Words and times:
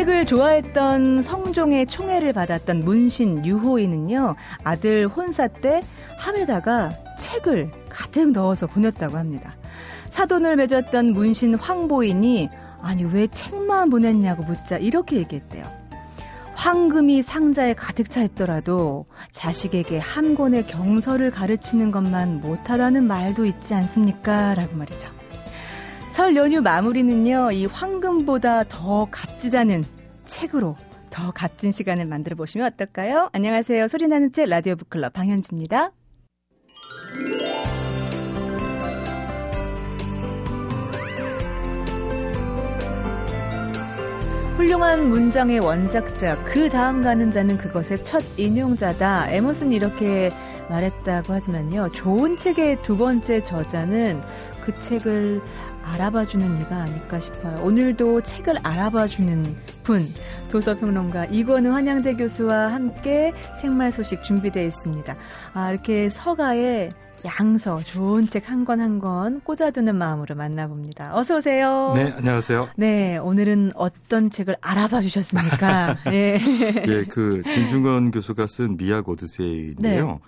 책을 0.00 0.24
좋아했던 0.24 1.20
성종의 1.20 1.84
총애를 1.84 2.32
받았던 2.32 2.86
문신 2.86 3.44
유호인은요, 3.44 4.34
아들 4.64 5.06
혼사 5.06 5.46
때 5.46 5.82
함에다가 6.18 6.88
책을 7.18 7.68
가득 7.90 8.30
넣어서 8.30 8.66
보냈다고 8.66 9.18
합니다. 9.18 9.56
사돈을 10.08 10.56
맺었던 10.56 11.12
문신 11.12 11.54
황보인이 11.56 12.48
아니 12.80 13.04
왜 13.04 13.26
책만 13.26 13.90
보냈냐고 13.90 14.42
묻자 14.42 14.78
이렇게 14.78 15.16
얘기했대요. 15.16 15.64
황금이 16.54 17.22
상자에 17.22 17.74
가득 17.74 18.08
차 18.08 18.22
있더라도 18.22 19.04
자식에게 19.32 19.98
한 19.98 20.34
권의 20.34 20.66
경서를 20.66 21.30
가르치는 21.30 21.90
것만 21.90 22.40
못하다는 22.40 23.04
말도 23.04 23.44
있지 23.44 23.74
않습니까? 23.74 24.54
라고 24.54 24.76
말이죠. 24.76 25.19
설 26.20 26.36
연휴 26.36 26.60
마무리는요, 26.60 27.50
이 27.52 27.64
황금보다 27.64 28.64
더 28.64 29.08
값지다는 29.10 29.82
책으로 30.26 30.76
더 31.08 31.30
값진 31.30 31.72
시간을 31.72 32.04
만들어 32.04 32.36
보시면 32.36 32.66
어떨까요? 32.66 33.30
안녕하세요. 33.32 33.88
소리나는 33.88 34.30
책 34.30 34.50
라디오 34.50 34.76
북클럽 34.76 35.14
방현주입니다. 35.14 35.92
훌륭한 44.58 45.08
문장의 45.08 45.60
원작자, 45.60 46.36
그 46.44 46.68
다음 46.68 47.00
가는 47.00 47.30
자는 47.30 47.56
그것의 47.56 48.04
첫 48.04 48.22
인용자다. 48.38 49.30
에머슨이 49.30 49.74
이렇게 49.74 50.30
말했다고 50.68 51.32
하지만요. 51.32 51.90
좋은 51.92 52.36
책의 52.36 52.82
두 52.82 52.96
번째 52.96 53.42
저자는 53.42 54.22
그 54.62 54.78
책을 54.78 55.40
알아봐주는 55.94 56.60
이가 56.62 56.76
아닐까 56.82 57.18
싶어요. 57.20 57.60
오늘도 57.64 58.22
책을 58.22 58.56
알아봐주는 58.62 59.56
분, 59.82 60.06
도서평론가 60.50 61.26
이권우 61.26 61.70
한양대 61.72 62.14
교수와 62.16 62.72
함께 62.72 63.32
책말 63.60 63.92
소식 63.92 64.22
준비되어 64.22 64.64
있습니다. 64.66 65.14
아, 65.54 65.70
이렇게 65.70 66.08
서가에 66.10 66.90
양서 67.26 67.76
좋은 67.80 68.26
책 68.26 68.48
한 68.48 68.64
권 68.64 68.80
한 68.80 68.98
권 68.98 69.40
꽂아두는 69.42 69.94
마음으로 69.94 70.34
만나봅니다. 70.36 71.14
어서 71.14 71.36
오세요. 71.36 71.92
네, 71.94 72.14
안녕하세요. 72.16 72.68
네, 72.76 73.18
오늘은 73.18 73.72
어떤 73.74 74.30
책을 74.30 74.56
알아봐 74.62 75.02
주셨습니까? 75.02 75.98
예. 76.12 76.38
예, 76.88 77.04
그 77.04 77.42
김중건 77.44 78.12
교수가 78.12 78.46
쓴 78.46 78.78
미학 78.78 79.06
오드세이인데요. 79.06 80.06
네. 80.06 80.18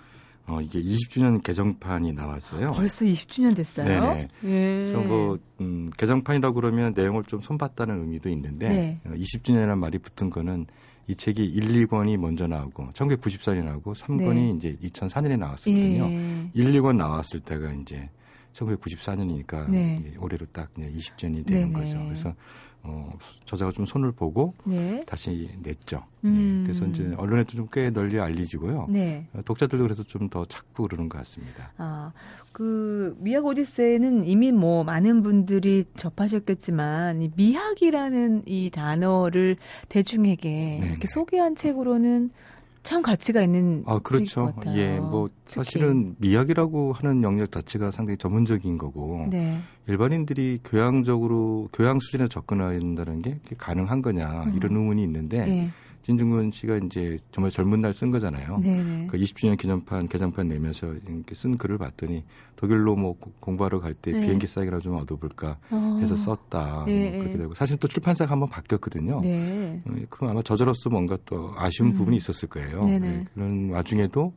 어, 0.45 0.59
이게 0.59 0.81
20주년 0.81 1.41
개정판이 1.41 2.11
나왔어요. 2.13 2.73
벌써 2.73 3.05
20주년 3.05 3.55
됐어요? 3.55 3.87
네네. 3.87 4.19
예. 4.19 4.27
그래서 4.41 4.99
뭐, 4.99 5.37
음, 5.61 5.89
개정판이라고 5.97 6.55
그러면 6.55 6.93
내용을 6.93 7.23
좀 7.23 7.39
손봤다는 7.39 8.01
의미도 8.01 8.29
있는데, 8.29 8.67
네. 8.69 9.01
20주년이라는 9.05 9.77
말이 9.77 9.99
붙은 9.99 10.29
거는 10.29 10.65
이 11.07 11.15
책이 11.15 11.43
1, 11.43 11.87
2권이 11.87 12.17
먼저 12.17 12.47
나오고 12.47 12.89
1994년에 12.93 13.63
나오고 13.63 13.93
3권이 13.93 14.35
네. 14.35 14.49
이제 14.51 14.77
2004년에 14.83 15.37
나왔었거든요. 15.37 16.09
예. 16.09 16.49
1, 16.53 16.73
2권 16.73 16.95
나왔을 16.95 17.41
때가 17.41 17.71
이제 17.73 18.09
1994년이니까 18.53 19.69
네. 19.69 20.13
올해로 20.17 20.45
딱 20.51 20.73
20주년이 20.73 21.45
되는 21.45 21.71
네네. 21.71 21.73
거죠. 21.73 22.03
그래서 22.05 22.33
어, 22.85 23.09
저자가 23.45 23.71
좀 23.71 23.85
손을 23.85 24.11
보고 24.11 24.53
네. 24.65 25.03
다시 25.07 25.49
냈죠. 25.63 26.03
네. 26.21 26.29
음. 26.29 26.57
네. 26.59 26.63
그래서 26.63 26.85
이제 26.85 27.13
언론에도 27.17 27.51
좀 27.53 27.67
꽤 27.71 27.89
널리 27.89 28.19
알려지고요. 28.19 28.87
네. 28.89 29.25
어, 29.33 29.41
독자들도 29.43 29.83
그래서 29.83 30.03
좀 30.03 30.29
더 30.29 30.43
찾고 30.45 30.83
그러는 30.87 31.07
것 31.09 31.17
같습니다. 31.19 31.71
아, 31.77 32.11
그 32.51 33.15
미학 33.19 33.45
오디세이는 33.45 34.25
이미 34.25 34.51
뭐 34.51 34.83
많은 34.83 35.23
분들이 35.23 35.83
접하셨겠지만 35.95 37.21
이 37.21 37.31
미학이라는 37.35 38.43
이 38.47 38.69
단어를 38.69 39.55
대중에게 39.89 40.49
네네. 40.81 40.87
이렇게 40.91 41.07
소개한 41.07 41.55
책으로는 41.55 42.31
참 42.83 43.01
가치가 43.01 43.41
있는 43.41 43.83
아 43.87 43.97
그렇죠. 43.99 44.53
예, 44.75 44.99
뭐 44.99 45.29
사실은 45.45 46.15
미학이라고 46.17 46.91
하는 46.91 47.23
영역 47.23 47.49
자체가 47.49 47.91
상당히 47.91 48.17
전문적인 48.17 48.77
거고 48.77 49.25
네. 49.29 49.57
일반인들이 49.87 50.59
교양적으로 50.65 51.69
교양 51.71 51.99
수준에 52.01 52.27
접근해야 52.27 52.77
된다는 52.77 53.21
게 53.21 53.39
가능한 53.57 54.01
거냐 54.01 54.43
음. 54.43 54.53
이런 54.55 54.75
의문이 54.75 55.01
있는데 55.03 55.45
네. 55.45 55.69
진중근 56.03 56.51
씨가 56.51 56.77
이제 56.77 57.17
정말 57.31 57.49
젊은 57.49 57.81
날 57.81 57.93
쓴 57.93 58.11
거잖아요. 58.11 58.57
네네. 58.59 59.07
그 59.07 59.17
20주년 59.17 59.57
기념판 59.57 60.07
개정판 60.07 60.47
내면서 60.47 60.87
이렇게 60.87 61.35
쓴 61.35 61.57
글을 61.57 61.77
봤더니 61.77 62.23
독일로 62.55 62.95
뭐 62.95 63.15
공부하러 63.39 63.79
갈때 63.79 64.11
네. 64.11 64.21
비행기 64.21 64.47
사이기나 64.47 64.79
좀 64.79 64.95
얻어볼까 64.95 65.57
어. 65.69 65.99
해서 66.01 66.15
썼다 66.15 66.85
네. 66.87 67.17
그렇게 67.19 67.37
되고 67.37 67.53
사실 67.53 67.77
또 67.77 67.87
출판사가 67.87 68.31
한번 68.31 68.49
바뀌었거든요. 68.49 69.21
네. 69.21 69.79
어, 69.85 69.93
그럼 70.09 70.31
아마 70.31 70.41
저자로서 70.41 70.89
뭔가 70.89 71.17
또 71.25 71.53
아쉬운 71.55 71.89
음. 71.89 71.93
부분이 71.93 72.17
있었을 72.17 72.49
거예요. 72.49 72.83
네, 72.83 73.25
그런 73.33 73.69
와중에도 73.69 74.33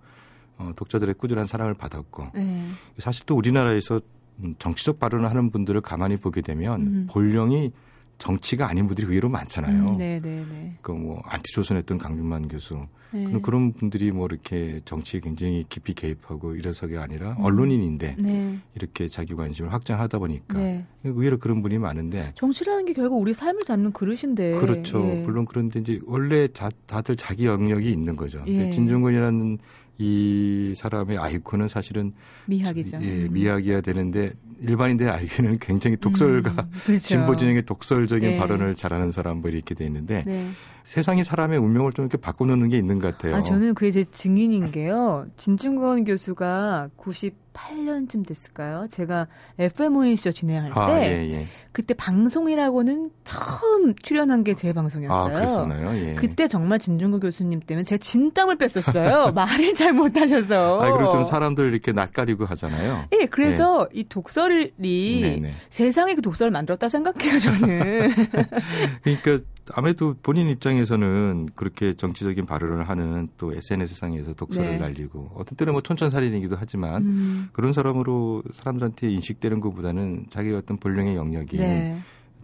어, 0.58 0.72
독자들의 0.76 1.14
꾸준한 1.14 1.46
사랑을 1.46 1.74
받았고 1.74 2.26
네. 2.34 2.68
사실 2.98 3.24
또 3.26 3.36
우리나라에서 3.36 4.00
음, 4.40 4.54
정치적 4.58 4.98
발언을 5.00 5.30
하는 5.30 5.50
분들을 5.50 5.80
가만히 5.80 6.18
보게 6.18 6.42
되면 6.42 6.80
음. 6.82 7.06
본령이 7.10 7.72
정치가 8.18 8.68
아닌 8.68 8.86
분들이 8.86 9.06
의외로 9.06 9.28
많잖아요. 9.28 9.90
음, 9.90 9.98
네네네. 9.98 10.78
그뭐 10.82 11.22
안티조선했던 11.26 11.98
강균만 11.98 12.48
교수 12.48 12.86
네. 13.12 13.40
그런 13.40 13.72
분들이 13.72 14.10
뭐 14.10 14.26
이렇게 14.26 14.80
정치에 14.84 15.20
굉장히 15.20 15.64
깊이 15.68 15.94
개입하고 15.94 16.54
이래서가 16.54 17.02
아니라 17.02 17.32
음. 17.38 17.44
언론인인데 17.44 18.16
네. 18.18 18.58
이렇게 18.74 19.08
자기 19.08 19.34
관심을 19.34 19.72
확장하다 19.72 20.18
보니까 20.18 20.58
네. 20.58 20.86
의외로 21.04 21.38
그런 21.38 21.62
분이 21.62 21.78
많은데 21.78 22.32
정치라는 22.34 22.86
게 22.86 22.92
결국 22.92 23.20
우리 23.20 23.32
삶을 23.32 23.64
담는 23.64 23.92
그릇인데 23.92 24.52
그렇죠. 24.58 25.04
예. 25.06 25.22
물론 25.22 25.44
그런데 25.44 25.80
이제 25.80 26.00
원래 26.06 26.48
자, 26.48 26.70
다들 26.86 27.16
자기 27.16 27.46
영역이 27.46 27.90
있는 27.90 28.16
거죠. 28.16 28.42
예. 28.46 28.70
진중권이라는 28.70 29.58
이 29.98 30.74
사람의 30.76 31.16
아이콘은 31.16 31.68
사실은 31.68 32.12
미학이죠. 32.46 32.98
예, 33.00 33.26
음. 33.26 33.32
미학이어야 33.32 33.80
되는데 33.80 34.32
일반인들 34.60 35.08
알기에는 35.10 35.58
굉장히 35.60 35.96
독설가 35.96 36.50
음, 36.50 36.70
그렇죠. 36.84 37.02
진보 37.06 37.36
진영의 37.36 37.64
독설적인 37.66 38.30
네. 38.30 38.38
발언을 38.38 38.74
잘하는 38.74 39.10
사람 39.10 39.38
뭐 39.42 39.50
이렇게 39.50 39.74
돼 39.74 39.84
있는데 39.86 40.22
네. 40.26 40.50
세상이 40.84 41.24
사람의 41.24 41.58
운명을 41.58 41.92
좀 41.92 42.04
이렇게 42.04 42.16
바꿔놓는 42.16 42.68
게 42.68 42.78
있는 42.78 43.00
것 43.00 43.10
같아요. 43.12 43.34
아, 43.36 43.42
저는 43.42 43.74
그게 43.74 43.90
제 43.90 44.04
증인인 44.04 44.70
게요. 44.70 45.26
진중권 45.36 46.04
교수가 46.04 46.90
98년쯤 46.96 48.24
됐을까요? 48.26 48.86
제가 48.90 49.26
FM 49.58 49.96
오인쇼 49.96 50.30
진행할 50.30 50.70
아, 50.74 50.86
때 50.86 50.92
아, 50.92 51.00
예, 51.04 51.32
예. 51.32 51.46
그때 51.72 51.92
방송이라고는 51.94 53.10
처음 53.24 53.94
출연한 53.96 54.44
게 54.44 54.54
제 54.54 54.72
방송이었어요. 54.72 55.34
아, 55.36 55.38
그랬었나요? 55.38 55.96
예. 56.10 56.14
그때 56.14 56.46
정말 56.48 56.78
진중권 56.78 57.18
교수님 57.20 57.60
때문에 57.66 57.82
제 57.84 57.98
진땀을 57.98 58.56
뺐었어요. 58.56 59.32
말을 59.34 59.74
잘 59.74 59.92
못하셔서. 59.92 60.80
아, 60.80 60.92
그리고 60.92 61.10
좀 61.10 61.24
사람들 61.24 61.72
이렇게 61.72 61.90
낯가리고 61.92 62.44
하잖아요. 62.46 63.06
예, 63.20 63.26
그래서 63.26 63.88
이 63.92 64.04
독 64.08 64.30
설이 64.46 65.20
네네. 65.20 65.54
세상에 65.70 66.14
그 66.14 66.22
독설을 66.22 66.50
만들었다 66.50 66.88
생각해요, 66.88 67.38
저는. 67.38 68.10
그러니까 69.02 69.44
아무래도 69.74 70.14
본인 70.22 70.48
입장에서는 70.48 71.50
그렇게 71.54 71.94
정치적인 71.94 72.46
발언을 72.46 72.88
하는 72.88 73.26
또 73.36 73.52
SNS상에서 73.52 74.34
독서를 74.34 74.72
네. 74.72 74.78
날리고 74.78 75.32
어떤 75.34 75.56
때는 75.56 75.72
뭐 75.72 75.82
촌천살인이기도 75.82 76.56
하지만 76.58 77.02
음. 77.02 77.48
그런 77.52 77.72
사람으로 77.72 78.44
사람들한테 78.52 79.10
인식되는 79.10 79.60
것보다는 79.60 80.26
자기의 80.30 80.54
어떤 80.54 80.76
본령의 80.76 81.16
영역이 81.16 81.56
네. 81.56 81.98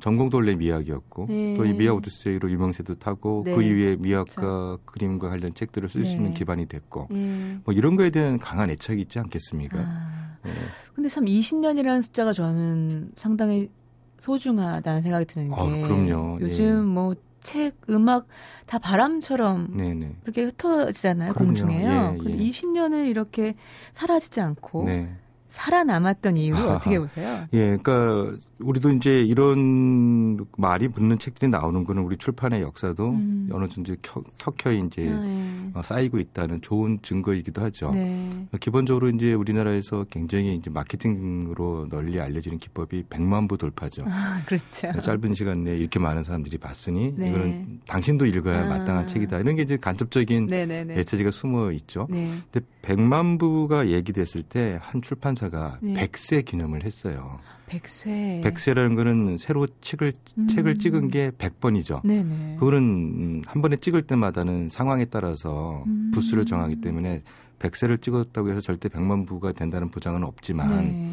원래 0.04 0.56
미학이었고 0.56 1.26
네. 1.28 1.54
또이 1.56 1.74
미학 1.74 1.94
오드세이로 1.94 2.50
유명세도 2.50 2.96
타고 2.96 3.44
네. 3.46 3.54
그 3.54 3.62
이후에 3.62 3.94
미학과 4.00 4.34
그렇죠. 4.34 4.80
그림과 4.86 5.28
관련 5.28 5.54
책들을 5.54 5.88
쓸수 5.88 6.10
네. 6.10 6.16
있는 6.16 6.34
기반이 6.34 6.66
됐고 6.66 7.06
네. 7.10 7.58
뭐 7.64 7.72
이런 7.72 7.94
거에 7.94 8.10
대한 8.10 8.40
강한 8.40 8.68
애착이 8.70 9.02
있지 9.02 9.20
않겠습니까? 9.20 9.78
아. 9.78 10.21
네. 10.44 10.50
근데 10.94 11.08
참 11.08 11.24
20년이라는 11.24 12.02
숫자가 12.02 12.32
저는 12.32 13.12
상당히 13.16 13.70
소중하다는 14.18 15.02
생각이 15.02 15.24
드는 15.26 15.48
게 15.48 15.54
아, 15.56 15.64
그럼요. 15.64 16.38
요즘 16.40 16.64
예. 16.64 16.82
뭐책 16.82 17.76
음악 17.90 18.26
다 18.66 18.78
바람처럼 18.78 19.76
네네. 19.76 20.16
그렇게 20.22 20.44
흩어지잖아요 20.44 21.32
그럼요. 21.32 21.48
공중에요. 21.48 22.16
예, 22.26 22.30
예. 22.30 22.36
20년을 22.36 23.08
이렇게 23.08 23.54
사라지지 23.94 24.40
않고 24.40 24.84
네. 24.84 25.16
살아남았던 25.52 26.36
이유 26.36 26.54
어떻게 26.56 26.98
보세요? 26.98 27.46
예, 27.52 27.76
그러니까 27.76 28.36
우리도 28.58 28.90
이제 28.90 29.10
이런 29.10 30.44
말이 30.56 30.88
붙는 30.88 31.18
책들이 31.18 31.50
나오는 31.50 31.84
거는 31.84 32.02
우리 32.02 32.16
출판의 32.16 32.62
역사도 32.62 33.10
음. 33.10 33.48
어느 33.52 33.68
정도 33.68 33.94
켜켜이 34.38 34.80
이제 34.86 35.08
아, 35.08 35.20
네. 35.20 35.70
어, 35.74 35.82
쌓이고 35.82 36.18
있다는 36.18 36.62
좋은 36.62 36.98
증거이기도 37.02 37.62
하죠. 37.62 37.92
네. 37.92 38.46
기본적으로 38.60 39.08
이제 39.10 39.34
우리나라에서 39.34 40.04
굉장히 40.10 40.54
이제 40.54 40.70
마케팅으로 40.70 41.88
널리 41.90 42.20
알려지는 42.20 42.58
기법이 42.58 43.04
100만 43.10 43.48
부 43.48 43.58
돌파죠. 43.58 44.04
아, 44.06 44.42
그렇죠. 44.46 44.92
짧은 45.00 45.34
시간 45.34 45.64
내에 45.64 45.76
이렇게 45.76 45.98
많은 45.98 46.24
사람들이 46.24 46.58
봤으니 46.58 47.14
네. 47.16 47.30
이거는 47.30 47.80
당신도 47.86 48.26
읽어야 48.26 48.64
아. 48.64 48.68
마땅한 48.68 49.06
책이다. 49.08 49.38
이런 49.40 49.56
게 49.56 49.62
이제 49.62 49.76
간접적인 49.76 50.46
네네네. 50.46 50.94
메시지가 50.94 51.30
숨어 51.30 51.72
있죠. 51.72 52.06
네. 52.10 52.38
근데 52.52 52.66
100만 52.82 53.38
부가 53.38 53.88
얘기됐을 53.88 54.42
때 54.42 54.72
한 54.80 55.02
출판사 55.02 55.41
출판사가 55.42 55.78
네. 55.80 55.94
백세 55.94 56.42
기념을 56.42 56.84
했어요. 56.84 57.40
백세. 57.66 58.40
백세라는 58.44 58.94
거는 58.94 59.38
새로 59.38 59.66
책을 59.80 60.12
음. 60.38 60.46
책을 60.46 60.78
찍은 60.78 61.08
게 61.08 61.30
100번이죠. 61.30 62.06
네네. 62.06 62.56
그거는 62.58 63.42
한 63.46 63.62
번에 63.62 63.76
찍을 63.76 64.02
때마다는 64.02 64.68
상황에 64.68 65.06
따라서 65.06 65.82
음. 65.86 66.10
부수를 66.14 66.46
정하기 66.46 66.80
때문에 66.80 67.22
백세를 67.58 67.98
찍었다고 67.98 68.50
해서 68.50 68.60
절대 68.60 68.88
백만 68.88 69.24
부가 69.24 69.52
된다는 69.52 69.90
보장은 69.90 70.22
없지만 70.24 70.68
네. 70.84 71.10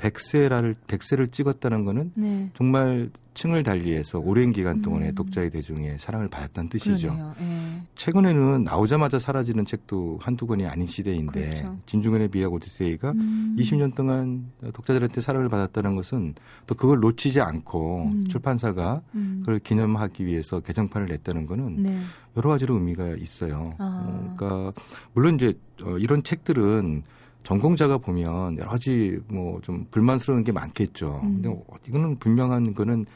백세라를 0.00 0.74
백세를 0.86 1.26
찍었다는 1.26 1.84
거는 1.84 2.12
네. 2.14 2.50
정말 2.54 3.10
층을 3.34 3.62
달리해서 3.62 4.18
오랜 4.18 4.50
기간 4.50 4.80
동안에 4.80 5.10
음. 5.10 5.14
독자의 5.14 5.50
대중의 5.50 5.98
사랑을 5.98 6.28
받았다는 6.28 6.70
뜻이죠. 6.70 7.34
네. 7.38 7.82
최근에는 7.96 8.64
나오자마자 8.64 9.18
사라지는 9.18 9.66
책도 9.66 10.18
한두 10.22 10.46
권이 10.46 10.66
아닌 10.66 10.86
시대인데 10.86 11.40
그렇죠. 11.40 11.78
진중권의 11.84 12.28
비약 12.28 12.50
오디세이가 12.52 13.10
음. 13.10 13.56
20년 13.58 13.94
동안 13.94 14.50
독자들한테 14.72 15.20
사랑을 15.20 15.50
받았다는 15.50 15.96
것은 15.96 16.34
또 16.66 16.74
그걸 16.74 17.00
놓치지 17.00 17.42
않고 17.42 18.10
음. 18.10 18.26
출판사가 18.28 19.02
음. 19.14 19.40
그걸 19.40 19.58
기념하기 19.58 20.24
위해서 20.24 20.60
개정판을 20.60 21.08
냈다는 21.08 21.44
거는 21.44 21.82
네. 21.82 22.00
여러 22.38 22.48
가지로 22.48 22.76
의미가 22.76 23.16
있어요. 23.16 23.74
아. 23.78 24.06
어, 24.06 24.34
그러니까 24.34 24.72
물론 25.12 25.34
이제 25.34 25.52
어, 25.82 25.98
이런 25.98 26.22
책들은 26.22 27.02
전공자가 27.42 27.98
보면 27.98 28.58
여러 28.58 28.70
가지 28.70 29.18
뭐 29.28 29.60
좀 29.62 29.86
불만스러운 29.90 30.44
게 30.44 30.52
많겠죠. 30.52 31.20
음. 31.22 31.42
근데 31.42 31.62
이거는 31.88 32.18
분명한 32.18 32.74
거는 32.74 33.06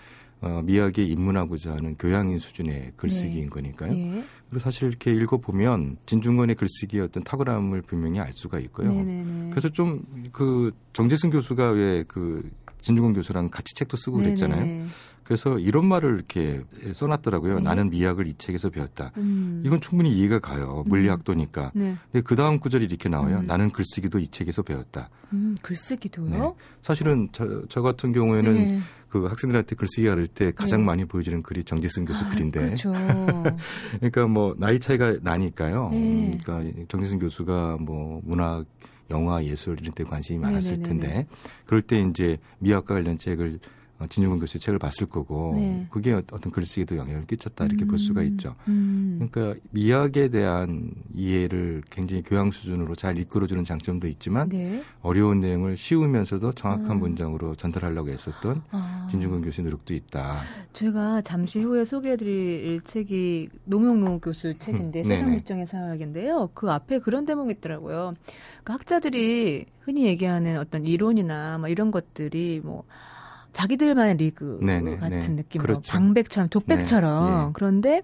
어, 0.41 0.61
미학에 0.63 1.03
입문하고자 1.03 1.73
하는 1.73 1.97
교양인 1.97 2.39
수준의 2.39 2.93
글쓰기인 2.97 3.45
네. 3.45 3.49
거니까요. 3.49 3.93
네. 3.93 4.25
그리고 4.51 4.59
사실 4.63 4.89
이렇게 4.89 5.11
읽어보면 5.13 5.97
진중권의 6.07 6.57
글쓰기의 6.57 7.05
어떤 7.05 7.23
탁월함을 7.25 7.83
분명히 7.83 8.21
알 8.21 8.33
수가 8.35 8.59
있고요. 8.59 8.93
네, 8.93 9.03
네. 9.05 9.51
그래서 9.51 9.69
좀 9.71 10.03
그 10.33 10.73
정재승 10.93 11.31
교수가 11.31 11.71
왜 11.71 12.05
그 12.09 12.43
진중권 12.81 13.15
교수랑 13.15 13.49
같이 13.49 13.75
책도 13.75 13.97
쓰고. 13.97 14.19
그랬잖아요. 14.19 14.87
네. 15.25 15.29
그래서 15.29 15.59
이런 15.59 15.87
말을 15.87 16.15
이렇게 16.15 16.63
써놨더라고요. 16.93 17.57
네. 17.57 17.63
나는 17.63 17.91
미학을 17.91 18.27
이 18.27 18.35
책에서 18.35 18.69
배웠다. 18.71 19.13
음. 19.17 19.63
이건 19.65 19.81
충분히 19.81 20.15
이해가 20.17 20.39
가요. 20.39 20.85
물리학도니까. 20.87 21.73
음. 21.77 21.81
네. 21.81 21.97
근데 22.13 22.23
그 22.23 22.37
다음 22.37 22.59
구절이 22.59 22.85
이렇게 22.85 23.09
나와요. 23.09 23.39
음. 23.39 23.47
나는 23.47 23.71
글쓰기도 23.71 24.19
이 24.19 24.29
책에서 24.29 24.63
배웠다. 24.63 25.09
음, 25.33 25.57
글쓰기도요? 25.63 26.29
네. 26.29 26.53
사실은 26.83 27.29
저, 27.33 27.63
저 27.69 27.83
같은 27.83 28.13
경우에는 28.13 28.55
네. 28.55 28.81
그 29.09 29.25
학생들한테 29.27 29.77
글쓰기 29.77 30.07
가를 30.09 30.27
때 30.27 30.53
가장 30.53 30.81
네. 30.81 30.87
많이 30.87 31.05
보여주는 31.05 31.43
글이 31.43 31.65
정재승 31.65 32.05
교수 32.05 32.25
아, 32.25 32.29
글인데. 32.29 32.61
그렇죠. 32.61 32.93
그러니까 33.99 34.27
뭐 34.27 34.55
나이 34.59 34.79
차이가 34.79 35.17
나니까요. 35.23 35.91
네. 35.91 36.39
그러니까 36.45 36.85
정재승 36.89 37.19
교수가 37.19 37.79
뭐 37.81 38.21
문학 38.25 38.67
영화 39.11 39.45
예술 39.45 39.79
이런 39.81 39.95
데 39.95 40.03
관심이 40.03 40.39
많았을 40.39 40.81
텐데 40.81 41.27
그럴 41.67 41.83
때 41.83 41.99
이제 42.01 42.39
미학과 42.59 42.95
관련 42.95 43.19
책을 43.19 43.59
어, 43.61 43.84
진중권 44.09 44.41
교수의 44.41 44.61
책을 44.61 44.79
봤을 44.79 45.07
거고 45.07 45.55
네. 45.57 45.87
그게 45.91 46.13
어떤 46.13 46.53
글쓰기도 46.53 46.97
영향을 46.97 47.27
끼쳤다 47.27 47.65
이렇게 47.65 47.85
음. 47.85 47.89
볼 47.89 47.99
수가 47.99 48.21
음. 48.21 48.27
있죠. 48.27 48.55
음. 48.69 49.29
그러니까 49.31 49.61
미학에 49.71 50.29
대한 50.29 50.91
이해를 51.15 51.83
굉장히 51.91 52.23
교양 52.23 52.51
수준으로 52.51 52.95
잘 52.95 53.19
이끌어주는 53.19 53.65
장점도 53.65 54.09
있지만 54.09 54.49
네. 54.49 54.83
어려운 55.01 55.41
내용을 55.41 55.77
쉬우면서도 55.77 56.53
정확한 56.53 56.91
아. 56.91 56.95
문장으로 56.95 57.55
전달하려고 57.55 58.11
했었던 58.11 58.63
아. 58.71 59.07
진중권 59.11 59.43
교수의 59.43 59.65
노력도 59.65 59.95
있다. 59.95 60.41
제가 60.73 61.23
잠시 61.23 61.63
후에 61.63 61.85
소개해드릴 61.85 62.81
책이 62.83 63.49
노명노 63.65 64.19
교수 64.19 64.53
책인데 64.55 65.01
음. 65.01 65.05
세상 65.05 65.31
물정의 65.31 65.67
사학인데요. 65.67 66.51
그 66.53 66.71
앞에 66.71 66.99
그런 66.99 67.25
대목이 67.25 67.53
있더라고요. 67.53 68.15
그 68.65 68.73
학자들이 68.73 69.67
흔히 69.81 70.07
얘기하는 70.07 70.59
어떤 70.59 70.85
이론이나 70.85 71.59
뭐 71.59 71.69
이런 71.69 71.91
것들이 71.91 72.61
뭐 72.65 72.85
자기들만의 73.55 74.17
리그 74.19 74.59
네네, 74.63 74.99
같은 74.99 75.19
네. 75.19 75.29
느낌으로 75.29 75.67
그렇죠. 75.67 75.91
방백처럼 75.93 76.49
독백처럼 76.51 77.25
네, 77.25 77.47
예. 77.47 77.51
그런데 77.55 78.03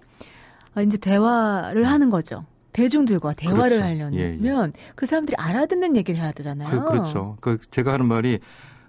아, 0.73 0.81
이제 0.81 0.97
대화를 0.97 1.83
하는 1.83 2.09
거죠. 2.09 2.45
대중들과 2.71 3.33
대화를 3.33 3.77
그렇죠. 3.77 3.83
하려면 3.83 4.13
예, 4.15 4.39
예. 4.41 4.71
그 4.95 5.05
사람들이 5.05 5.35
알아듣는 5.37 5.97
얘기를 5.97 6.19
해야 6.19 6.31
되잖아요. 6.31 6.85
그, 6.85 6.93
렇죠 6.93 7.37
그 7.41 7.57
제가 7.69 7.93
하는 7.93 8.05
말이 8.07 8.39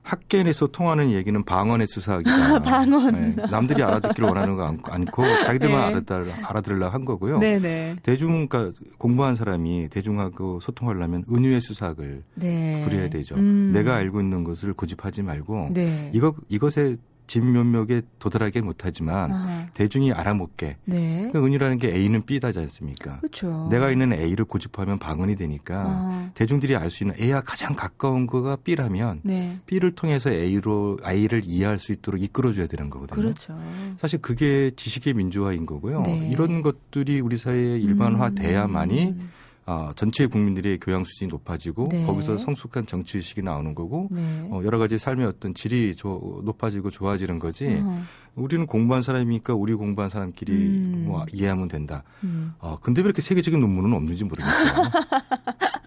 학계 0.03 0.43
내에서 0.43 0.67
통하는 0.67 1.13
얘기는 1.13 1.43
방언의 1.45 1.87
수사학이다. 1.87 2.61
방언. 2.63 3.13
네, 3.13 3.47
남들이 3.51 3.83
알아듣기를 3.83 4.29
원하는 4.29 4.57
거 4.57 4.75
않고 4.83 5.23
자기들만 5.45 5.81
네. 5.81 5.87
알아들, 5.87 6.33
알아들으려 6.45 6.89
한 6.89 7.05
거고요. 7.05 7.39
네네. 7.39 7.97
대중, 8.03 8.49
그러니까 8.49 8.79
공부한 8.99 9.35
사람이 9.35 9.89
대중하고 9.89 10.61
소통하려면 10.61 11.25
은유의 11.33 11.61
수사학을 11.61 12.23
네. 12.35 12.81
부려야 12.85 13.09
되죠. 13.09 13.37
음. 13.37 13.71
내가 13.73 13.95
알고 13.95 14.21
있는 14.21 14.43
것을 14.45 14.73
고집하지 14.73 15.23
말고 15.23 15.69
네. 15.73 16.11
이것, 16.13 16.35
이것에 16.49 16.97
진면목에 17.33 18.03
도달하게 18.19 18.61
못하지만 18.61 19.33
아. 19.33 19.67
대중이 19.73 20.13
알아먹게. 20.13 20.77
네. 20.85 21.31
그 21.33 21.43
은유라는 21.43 21.79
게 21.79 21.89
A는 21.89 22.27
B다지 22.27 22.59
않습니까? 22.59 23.21
그렇죠. 23.21 23.69
내가 23.71 23.91
있는 23.91 24.13
A를 24.13 24.45
고집하면 24.45 24.99
방언이 24.99 25.37
되니까 25.37 25.85
아. 25.87 26.31
대중들이 26.35 26.77
알 26.77 26.91
수 26.91 27.05
있는 27.05 27.17
A와 27.19 27.41
가장 27.41 27.75
가까운 27.75 28.27
거가 28.27 28.57
B라면 28.57 29.21
네. 29.23 29.59
B를 29.65 29.95
통해서 29.95 30.31
A로 30.31 30.99
A를 31.09 31.41
이해할 31.47 31.79
수 31.79 31.93
있도록 31.93 32.23
이끌어줘야 32.23 32.67
되는 32.67 32.91
거거든요. 32.91 33.23
그렇죠. 33.23 33.55
사실 33.97 34.21
그게 34.21 34.71
지식의 34.77 35.15
민주화인 35.15 35.65
거고요. 35.65 36.03
네. 36.03 36.29
이런 36.31 36.61
것들이 36.61 37.21
우리 37.21 37.39
사회에 37.39 37.79
일반화돼야만이 37.79 39.07
음. 39.07 39.31
어, 39.65 39.91
전체 39.95 40.27
국민들의 40.27 40.81
교양 40.81 41.05
수준이 41.05 41.29
높아지고 41.29 41.89
네. 41.91 42.05
거기서 42.05 42.37
성숙한 42.37 42.87
정치 42.87 43.19
의식이 43.19 43.43
나오는 43.43 43.75
거고 43.75 44.09
네. 44.11 44.49
어, 44.51 44.61
여러 44.65 44.79
가지 44.79 44.99
삶의 44.99 45.27
어떤 45.27 45.55
질이 45.55 45.95
조, 45.95 46.41
높아지고 46.45 46.91
좋아지는 46.91 47.39
거지. 47.39 47.81
어. 47.81 48.03
우리는 48.35 48.67
공부한 48.67 49.03
사람이니까 49.03 49.55
우리 49.55 49.75
공부한 49.75 50.09
사람끼리 50.11 50.53
음. 50.53 51.05
뭐 51.07 51.25
이해하면 51.33 51.69
된다. 51.69 52.03
음. 52.25 52.55
어, 52.59 52.79
근데 52.81 53.03
왜 53.03 53.07
이렇게 53.07 53.23
세계적인 53.23 53.61
논문은 53.61 53.93
없는지 53.95 54.25
모르겠어요. 54.25 54.73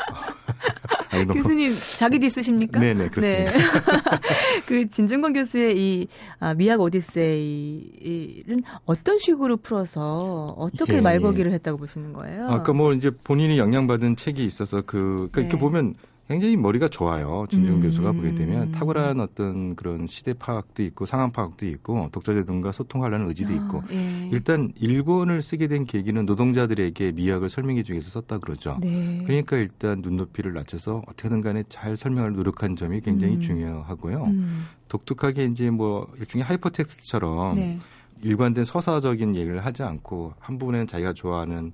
아이고. 1.18 1.34
교수님 1.34 1.74
자기 1.98 2.20
디스십니까? 2.20 2.80
네네 2.80 3.10
그렇습니다. 3.10 3.52
네. 3.52 3.58
그 4.66 4.90
진중권 4.90 5.34
교수의 5.34 5.78
이 5.78 6.08
아, 6.40 6.54
미학 6.54 6.82
오디세이는 6.82 8.64
어떤 8.86 9.20
식으로 9.20 9.58
풀어서 9.58 10.48
어떻게 10.58 10.96
예. 10.98 11.02
말거기를 11.02 11.52
했다고 11.54 11.78
보시는 11.78 12.14
거예요? 12.14 12.48
아까 12.48 12.74
뭐 12.74 12.94
이제 12.94 13.12
본인이 13.24 13.58
영향받은 13.58 14.16
책이 14.16 14.44
있어서 14.46 14.82
그 14.86 15.30
그러니까 15.32 15.42
네. 15.42 15.48
이렇게 15.48 15.60
보면 15.60 15.96
굉장히 16.28 16.58
머리가 16.58 16.88
좋아요. 16.88 17.46
진중 17.50 17.76
음. 17.76 17.82
교수가 17.82 18.14
보게 18.14 18.34
되면 18.34 18.72
탁월한 18.72 19.20
어떤 19.20 19.76
그런 19.76 20.08
시대 20.08 20.34
파악도 20.34 20.82
있고 20.84 21.06
상황 21.06 21.32
파악도 21.32 21.68
있고 21.68 22.10
독자들과 22.12 22.72
소통하려는 22.72 23.28
의지도 23.28 23.54
아, 23.54 23.56
있고 23.56 23.84
예. 23.92 24.30
일단 24.32 24.72
일권을 24.76 25.44
쓰게 25.44 25.68
된 25.68 25.86
계기는 25.86 26.26
노동자들에게 26.26 27.12
미학을 27.12 27.50
설명해 27.50 27.84
주기 27.84 27.94
위해서 27.94 28.10
썼다 28.10 28.40
그러죠. 28.40 28.78
네. 28.82 29.22
그러니까 29.26 29.58
일단 29.58 30.02
눈높이를 30.02 30.54
낮춰서 30.54 31.04
어떻게든 31.08 31.42
간에 31.42 31.64
잘 31.70 31.96
설명을 31.96 32.34
노력한 32.34 32.76
점이 32.76 33.02
굉장히 33.02 33.36
음. 33.36 33.42
중요하고요. 33.42 34.24
음. 34.24 34.66
독특하게 34.88 35.46
이제 35.46 35.70
뭐 35.70 36.12
일종의 36.18 36.44
하이퍼텍스트처럼 36.46 37.56
네. 37.56 37.80
일관된 38.24 38.64
서사적인 38.64 39.36
얘기를 39.36 39.64
하지 39.64 39.84
않고 39.84 40.34
한 40.40 40.58
부분에는 40.58 40.88
자기가 40.88 41.14
좋아하는 41.14 41.74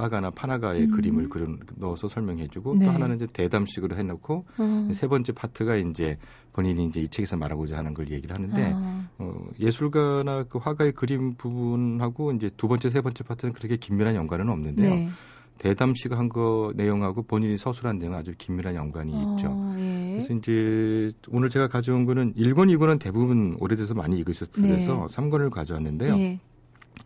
화가나 0.00 0.30
파나가의 0.30 0.84
음. 0.84 0.90
그림을 0.90 1.28
그려 1.28 1.46
넣어서 1.76 2.08
설명해주고 2.08 2.76
네. 2.78 2.86
또 2.86 2.92
하나는 2.92 3.16
이제 3.16 3.26
대담식으로 3.32 3.96
해놓고 3.96 4.44
어. 4.58 4.88
세 4.92 5.06
번째 5.06 5.32
파트가 5.32 5.76
이제 5.76 6.16
본인이 6.52 6.84
이제 6.86 7.00
이 7.00 7.08
책에서 7.08 7.36
말하고자 7.36 7.76
하는 7.76 7.94
걸 7.94 8.10
얘기를 8.10 8.34
하는데 8.34 8.72
어. 8.74 9.04
어, 9.18 9.46
예술가나 9.58 10.44
그 10.44 10.58
화가의 10.58 10.92
그림 10.92 11.34
부분하고 11.34 12.32
이제 12.32 12.50
두 12.56 12.68
번째 12.68 12.90
세 12.90 13.00
번째 13.00 13.24
파트는 13.24 13.52
그렇게 13.54 13.76
긴밀한 13.76 14.14
연관은 14.14 14.48
없는데요. 14.48 14.90
네. 14.94 15.10
대담식 15.58 16.12
한 16.12 16.30
거 16.30 16.72
내용하고 16.74 17.22
본인이 17.22 17.58
서술한 17.58 17.98
내용 17.98 18.14
아주 18.14 18.32
긴밀한 18.38 18.74
연관이 18.74 19.12
어, 19.14 19.36
있죠. 19.36 19.74
예. 19.78 20.12
그래서 20.12 20.32
이제 20.32 21.12
오늘 21.28 21.50
제가 21.50 21.68
가져온 21.68 22.06
거는 22.06 22.32
1권, 22.34 22.74
2권은 22.76 22.98
대부분 22.98 23.56
오래돼서 23.60 23.92
많이 23.92 24.16
읽으셨을 24.18 24.62
때서 24.62 24.94
네. 24.94 25.16
3권을 25.16 25.50
가져왔는데요. 25.50 26.16
네. 26.16 26.38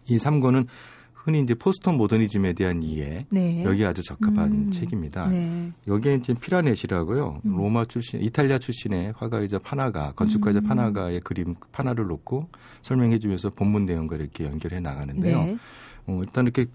이 0.06 0.18
3권은 0.18 0.66
흔히 1.24 1.40
이제 1.40 1.54
포스터 1.54 1.90
모더니즘에 1.90 2.52
대한 2.52 2.82
이해 2.82 3.24
네. 3.30 3.64
여기 3.64 3.82
아주 3.86 4.02
적합한 4.02 4.52
음. 4.52 4.70
책입니다. 4.70 5.26
네. 5.28 5.72
여기에 5.88 6.16
이제 6.16 6.34
피라넷이라고요. 6.34 7.40
음. 7.46 7.56
로마 7.56 7.86
출신, 7.86 8.22
이탈리아 8.22 8.58
출신의 8.58 9.14
화가이자 9.16 9.58
파나가 9.60 10.12
건축가이자 10.12 10.58
음. 10.58 10.64
파나가의 10.64 11.20
그림 11.20 11.54
파나를 11.72 12.06
놓고 12.08 12.50
설명해주면서 12.82 13.50
본문 13.50 13.86
내용과 13.86 14.16
이렇게 14.16 14.44
연결해 14.44 14.80
나가는데요. 14.80 15.44
네. 15.44 15.56
어, 16.06 16.20
일단 16.22 16.44
이렇게 16.44 16.66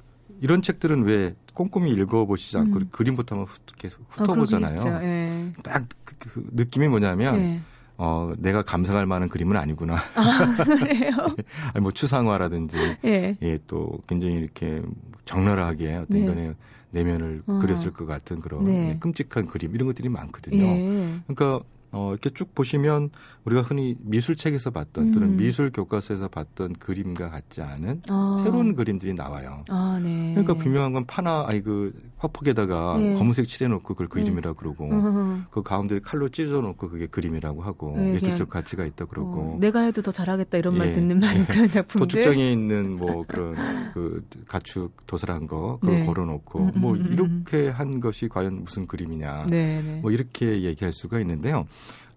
이런 0.41 0.63
책들은 0.63 1.03
왜 1.03 1.36
꼼꼼히 1.53 1.91
읽어보시지 1.91 2.58
않고 2.58 2.79
음. 2.79 2.89
그림부터 2.91 3.36
한번 3.36 3.53
이렇게 3.68 3.96
훑어보잖아요. 4.10 4.79
아, 4.79 5.62
딱 5.62 5.86
그, 6.03 6.15
그 6.18 6.50
느낌이 6.53 6.88
뭐냐면. 6.88 7.62
네. 8.00 8.06
어, 8.06 8.34
내가 8.38 8.62
감상할 8.63 9.06
만한 9.06 9.27
그림은 9.27 9.58
아니구나. 9.58 9.96
아, 10.15 10.63
그래요? 10.63 11.12
아니, 11.74 11.82
뭐 11.82 11.91
추상화라든지, 11.91 12.77
예. 13.03 13.38
예, 13.41 13.58
또 13.68 14.00
굉장히 14.08 14.36
이렇게 14.36 14.82
적나라하게 15.25 15.96
어떤 15.96 16.08
네. 16.10 16.20
인간의 16.20 16.56
내면을 16.91 17.44
어. 17.46 17.60
그렸을 17.62 17.91
것 17.91 18.06
같은 18.06 18.39
그런 18.39 18.63
네. 18.63 18.98
끔찍한 19.00 19.48
그림 19.48 19.75
이런 19.75 19.88
것들이 19.88 20.10
많거든요. 20.10 20.63
예. 20.63 21.20
그러니까 21.27 21.63
어, 21.91 22.12
이렇게 22.12 22.29
쭉 22.29 22.53
보시면 22.53 23.10
우리가 23.46 23.62
흔히 23.62 23.96
미술책에서 24.00 24.70
봤던 24.72 25.08
음. 25.08 25.12
또는 25.12 25.38
미술 25.38 25.72
교과서에서 25.72 26.27
봤던 26.27 26.74
그림과 26.74 27.29
같지 27.29 27.62
않은 27.62 28.03
아. 28.10 28.41
새로운 28.44 28.75
그림들이 28.75 29.13
나와요. 29.13 29.63
아, 29.70 30.00
네. 30.01 30.34
그러니까 30.36 30.53
분명한 30.53 30.94
건 30.94 31.06
파나 31.06 31.46
아니 31.48 31.62
그 31.62 31.94
화폭에다가 32.19 32.97
네. 32.97 33.15
검은색 33.15 33.47
칠해놓고 33.47 33.93
그걸 33.93 34.07
그림이라 34.07 34.53
고 34.53 34.57
그러고 34.57 34.89
어. 34.91 35.41
그 35.51 35.63
가운데 35.63 35.99
칼로 35.99 36.29
찢어놓고 36.29 36.89
그게 36.89 37.07
그림이라고 37.07 37.63
하고 37.63 37.95
네, 37.97 38.15
예술적 38.15 38.49
가치가 38.49 38.85
있다 38.85 39.05
그러고 39.05 39.55
어, 39.55 39.57
내가 39.59 39.81
해도 39.81 40.01
더 40.01 40.11
잘하겠다 40.11 40.57
이런 40.57 40.77
말 40.77 40.89
예. 40.89 40.93
듣는 40.93 41.19
말 41.19 41.45
그런 41.47 41.67
작품들 41.69 42.07
도축장에 42.07 42.51
있는 42.51 42.95
뭐 42.97 43.23
그런 43.27 43.55
그 43.93 44.23
가축 44.47 45.07
도살한 45.07 45.47
거 45.47 45.79
그걸 45.79 45.99
네. 45.99 46.05
걸어놓고 46.05 46.59
음, 46.59 46.71
음뭐 46.75 46.93
음, 46.93 47.05
음, 47.05 47.13
이렇게 47.13 47.69
한 47.69 47.99
것이 47.99 48.27
과연 48.27 48.63
무슨 48.63 48.85
그림이냐 48.85 49.45
네, 49.49 49.81
네. 49.81 49.99
뭐 50.01 50.11
이렇게 50.11 50.63
얘기할 50.63 50.93
수가 50.93 51.19
있는데요. 51.21 51.65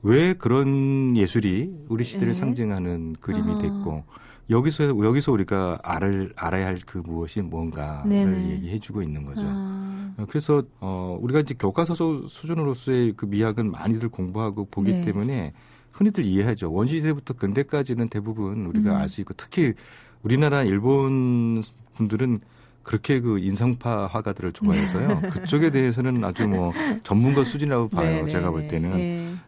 왜 0.02 0.35
그런 0.35 1.16
예술이 1.16 1.71
우리 1.88 2.02
시대를 2.02 2.32
네. 2.32 2.35
상징하는 2.35 3.14
그림이 3.21 3.52
아. 3.52 3.59
됐고 3.59 4.04
여기서 4.51 4.85
여기서 5.05 5.33
우리가 5.33 5.79
알을 5.83 6.33
알아야 6.37 6.67
할 6.67 6.81
그 6.85 6.99
무엇이 6.99 7.41
뭔가를 7.41 8.09
네네. 8.11 8.51
얘기해주고 8.51 9.03
있는 9.03 9.25
거죠. 9.25 9.43
아. 9.45 10.13
어, 10.19 10.27
그래서 10.29 10.63
어 10.81 11.19
우리가 11.21 11.41
이제 11.41 11.55
교과서 11.59 11.95
수준으로서의 12.29 13.15
그 13.17 13.27
미학은 13.27 13.71
많이들 13.71 14.09
공부하고 14.09 14.67
보기 14.71 14.93
네. 14.93 15.05
때문에 15.05 15.53
흔히들 15.93 16.25
이해하죠. 16.25 16.73
원시 16.73 16.99
시대부터 16.99 17.35
근대까지는 17.35 18.09
대부분 18.09 18.67
우리가 18.67 18.91
음. 18.93 18.97
알수 18.97 19.21
있고 19.21 19.35
특히 19.37 19.75
우리나라 20.23 20.63
일본 20.65 21.63
분들은 21.97 22.41
그렇게 22.83 23.21
그 23.21 23.39
인성파 23.39 24.07
화가들을 24.09 24.53
좋아해서요. 24.53 25.21
그쪽에 25.31 25.71
대해서는 25.71 26.25
아주 26.25 26.49
뭐 26.49 26.73
전문가 27.05 27.45
수준이라고 27.45 27.89
봐요. 27.89 28.17
네네. 28.17 28.29
제가 28.29 28.51
볼 28.51 28.67
때는. 28.67 28.91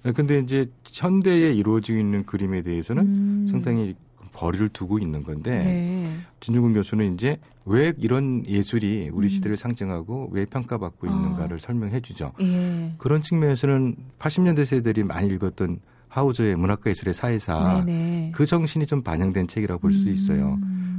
네. 0.02 0.12
근데 0.12 0.38
이제 0.38 0.70
현대에 0.92 1.52
이루어지고 1.52 1.98
있는 1.98 2.24
그림에 2.24 2.62
대해서는 2.62 3.02
음. 3.02 3.48
상당히 3.50 3.96
거리를 4.34 4.68
두고 4.70 4.98
있는 4.98 5.22
건데 5.22 5.58
네. 5.58 6.16
진중근 6.40 6.74
교수는 6.74 7.14
이제 7.14 7.38
왜 7.64 7.92
이런 7.98 8.44
예술이 8.46 9.10
우리 9.12 9.26
음. 9.26 9.28
시대를 9.28 9.56
상징하고 9.56 10.28
왜 10.32 10.44
평가받고 10.44 11.06
있는가를 11.06 11.56
아. 11.56 11.58
설명해 11.58 12.00
주죠. 12.00 12.32
예. 12.42 12.92
그런 12.98 13.22
측면에서는 13.22 13.96
80년대 14.18 14.64
세대들이 14.64 15.04
많이 15.04 15.28
읽었던 15.28 15.80
하우저의 16.08 16.56
문학과 16.56 16.90
예술의 16.90 17.14
사회사 17.14 17.82
네네. 17.84 18.32
그 18.34 18.46
정신이 18.46 18.86
좀 18.86 19.02
반영된 19.02 19.48
책이라고 19.48 19.80
볼수 19.80 20.06
음. 20.06 20.12
있어요. 20.12 20.58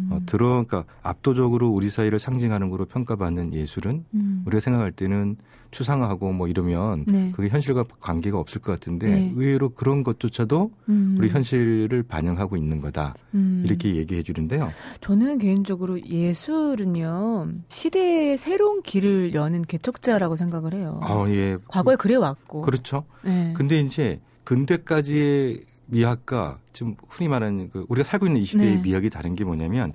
어, 0.10 0.20
들어 0.26 0.48
그러니까 0.50 0.84
압도적으로 1.02 1.70
우리 1.70 1.90
사회를 1.90 2.20
상징하는 2.20 2.70
거로 2.70 2.86
평가받는 2.86 3.54
예술은 3.54 4.06
음. 4.14 4.25
우리가 4.46 4.60
생각할 4.60 4.92
때는 4.92 5.38
추상화하고 5.72 6.32
뭐 6.32 6.48
이러면 6.48 7.04
네. 7.06 7.32
그게 7.36 7.50
현실과 7.50 7.84
관계가 8.00 8.40
없을 8.40 8.62
것 8.62 8.72
같은데 8.72 9.10
네. 9.10 9.34
의외로 9.36 9.70
그런 9.70 10.04
것조차도 10.04 10.72
음. 10.88 11.16
우리 11.20 11.30
현실을 11.30 12.04
반영하고 12.04 12.56
있는 12.56 12.80
거다 12.80 13.16
음. 13.34 13.64
이렇게 13.66 13.96
얘기해 13.96 14.24
주는데요. 14.24 14.72
저는 15.02 15.38
개인적으로 15.40 16.02
예술은요 16.02 17.50
시대의 17.68 18.38
새로운 18.38 18.84
길을 18.84 19.34
여는 19.34 19.64
개척자라고 19.64 20.38
생각을 20.38 20.74
해요. 20.74 21.02
아, 21.04 21.26
예. 21.28 21.58
과거에 21.68 21.98
그래 21.98 22.16
왔고 22.16 22.62
그렇죠. 22.62 23.04
네. 23.24 23.54
근데 23.58 23.80
이제 23.80 24.22
근대까지의 24.46 25.66
미학과 25.88 26.60
지금 26.72 26.96
흔히 27.10 27.28
말하는 27.28 27.70
그 27.70 27.86
우리가 27.90 28.08
살고 28.08 28.28
있는 28.28 28.42
이 28.42 28.46
시대의 28.46 28.76
네. 28.78 28.82
미학이 28.82 29.10
다른 29.10 29.36
게 29.36 29.44
뭐냐면 29.44 29.94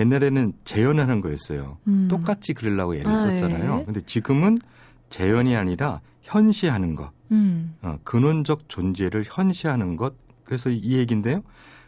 옛날에는 0.00 0.54
재현하는 0.64 1.20
거였어요. 1.20 1.76
음. 1.86 2.08
똑같이 2.08 2.54
그리려고 2.54 2.94
애를 2.94 3.06
아, 3.06 3.20
썼잖아요. 3.20 3.78
예. 3.80 3.84
근데 3.84 4.00
지금은 4.00 4.58
재현이 5.10 5.54
아니라 5.54 6.00
현시하는 6.22 6.94
것. 6.94 7.10
음. 7.30 7.74
어, 7.82 7.98
근원적 8.02 8.68
존재를 8.68 9.24
현시하는 9.26 9.96
것. 9.96 10.14
그래서 10.44 10.70
이 10.70 10.96
얘기인데요. 10.96 11.42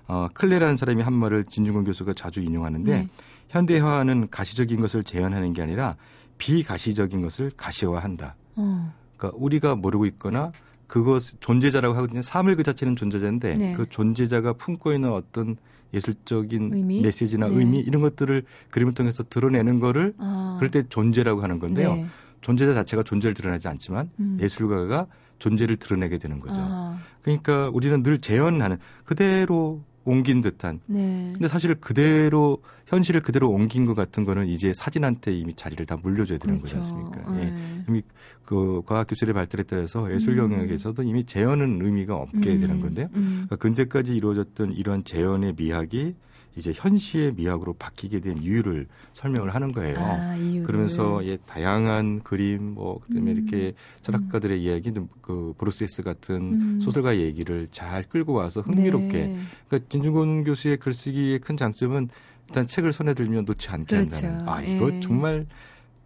어, 0.07 0.29
클레라는 0.35 0.77
사람이 0.77 1.03
한 1.03 1.15
말을 1.15 1.45
진중권 1.45 1.85
교수가 1.85 2.13
자주 2.13 2.41
인용하는데 2.43 2.93
네. 2.93 3.09
현대화는 3.49 4.29
가시적인 4.31 4.81
것을 4.81 5.05
재현하는 5.05 5.53
게 5.53 5.63
아니라 5.63 5.97
비가시적인 6.39 7.23
것을 7.23 7.51
가시화한다. 7.57 8.35
어. 8.57 8.95
그러니까 9.17 9.39
우리가 9.41 9.75
모르고 9.75 10.07
있거나 10.07 10.53
그것 10.87 11.41
존재자라고 11.41 11.95
하거든요. 11.97 12.21
사물 12.21 12.57
그 12.57 12.63
자체는 12.63 12.97
존재자인데 12.97 13.55
네. 13.55 13.73
그 13.75 13.89
존재자가 13.89 14.55
품고 14.55 14.93
있는 14.93 15.13
어떤 15.13 15.57
예술적인 15.95 16.71
의미? 16.73 17.01
메시지나 17.01 17.49
네. 17.49 17.57
의미 17.57 17.79
이런 17.79 18.03
것들을 18.03 18.45
그림을 18.71 18.95
통해서 18.95 19.23
드러내는 19.23 19.81
거를 19.81 20.15
아. 20.19 20.57
그럴 20.59 20.71
때 20.71 20.83
존재라고 20.89 21.43
하는 21.43 21.59
건데요. 21.59 21.97
네. 21.97 22.07
존재자 22.41 22.75
자체가 22.75 23.03
존재를 23.03 23.35
드러내지 23.35 23.69
않지만 23.69 24.11
음. 24.19 24.39
예술가가 24.41 25.07
존재를 25.39 25.77
드러내게 25.77 26.19
되는 26.19 26.41
거죠. 26.41 26.57
아. 26.57 26.99
그러니까 27.23 27.69
우리는 27.73 28.03
늘 28.03 28.21
재현하는 28.21 28.79
그대로 29.05 29.83
옮긴 30.05 30.43
듯한. 30.43 30.81
네. 30.87 31.31
근데 31.33 31.49
사실 31.49 31.75
그대로 31.75 32.59
현실을 32.87 33.23
그대로 33.23 33.51
옮긴 33.51 33.85
것 33.85 33.95
같은 33.95 34.25
거는 34.25 34.49
이제 34.49 34.73
사진한테 34.75 35.33
이미 35.33 35.55
자리를 35.55 35.85
다 35.87 35.97
물려줘야 36.03 36.39
되는 36.39 36.59
그렇죠. 36.59 36.77
거지 36.77 36.93
않습니까? 36.93 37.33
네. 37.33 37.45
예. 37.45 37.85
이미 37.89 38.03
그 38.45 38.83
과학 38.85 39.07
기술의 39.07 39.35
발달에 39.35 39.65
따라서 39.65 40.13
예술 40.13 40.39
음. 40.39 40.53
영역에서도 40.53 41.03
이미 41.03 41.25
재현은 41.25 41.81
의미가 41.83 42.15
없게 42.15 42.51
음. 42.51 42.61
되는 42.61 42.81
건데요. 42.81 43.09
음. 43.15 43.47
그러니까 43.47 43.57
근대까지 43.57 44.15
이루어졌던 44.15 44.73
이런 44.73 45.05
재현의 45.05 45.55
미학이 45.57 46.15
이제 46.57 46.73
현시의 46.75 47.33
미학으로 47.35 47.73
바뀌게 47.75 48.21
된 48.21 48.39
이유를 48.39 48.87
설명을 49.15 49.55
하는 49.55 49.73
거예요. 49.73 49.97
아, 49.99 50.37
그러면서 50.65 51.25
예, 51.25 51.39
다양한 51.47 52.23
그림, 52.23 52.75
뭐 52.75 53.01
그다음에 53.01 53.33
음. 53.33 53.37
이렇게 53.37 53.75
철학가들의 54.03 54.59
음. 54.59 54.63
이야기, 54.63 54.93
그 55.23 55.55
브루스에스 55.57 56.03
같은 56.03 56.37
음. 56.37 56.81
소설가 56.81 57.17
얘기를 57.17 57.69
잘 57.71 58.03
끌고 58.03 58.35
와서 58.35 58.61
흥미롭게. 58.61 59.27
네. 59.27 59.39
그러니까 59.69 59.89
진중권 59.89 60.45
교수의 60.45 60.77
글쓰기의 60.77 61.39
큰 61.39 61.57
장점은 61.57 62.09
일단 62.49 62.67
책을 62.67 62.93
손에 62.93 63.15
들면 63.15 63.47
놓지 63.47 63.71
않게 63.71 63.97
그렇죠. 63.97 64.27
한다는. 64.27 64.49
아 64.49 64.61
이거 64.63 64.91
예. 64.93 65.01
정말 65.01 65.47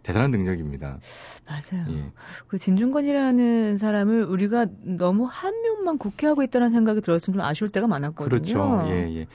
대단한 0.01 0.31
능력입니다. 0.31 0.99
맞아요. 1.45 1.85
예. 1.89 2.11
그 2.47 2.57
진중권이라는 2.57 3.77
사람을 3.77 4.23
우리가 4.23 4.67
너무 4.83 5.27
한 5.29 5.61
명만 5.61 5.97
곡해하고 5.97 6.43
있다는 6.43 6.71
생각이 6.71 7.01
들었으면 7.01 7.33
좀 7.39 7.41
아쉬울 7.41 7.69
때가 7.69 7.87
많았거든요. 7.87 8.29
그렇죠. 8.29 8.85
예, 8.87 9.13
예. 9.17 9.27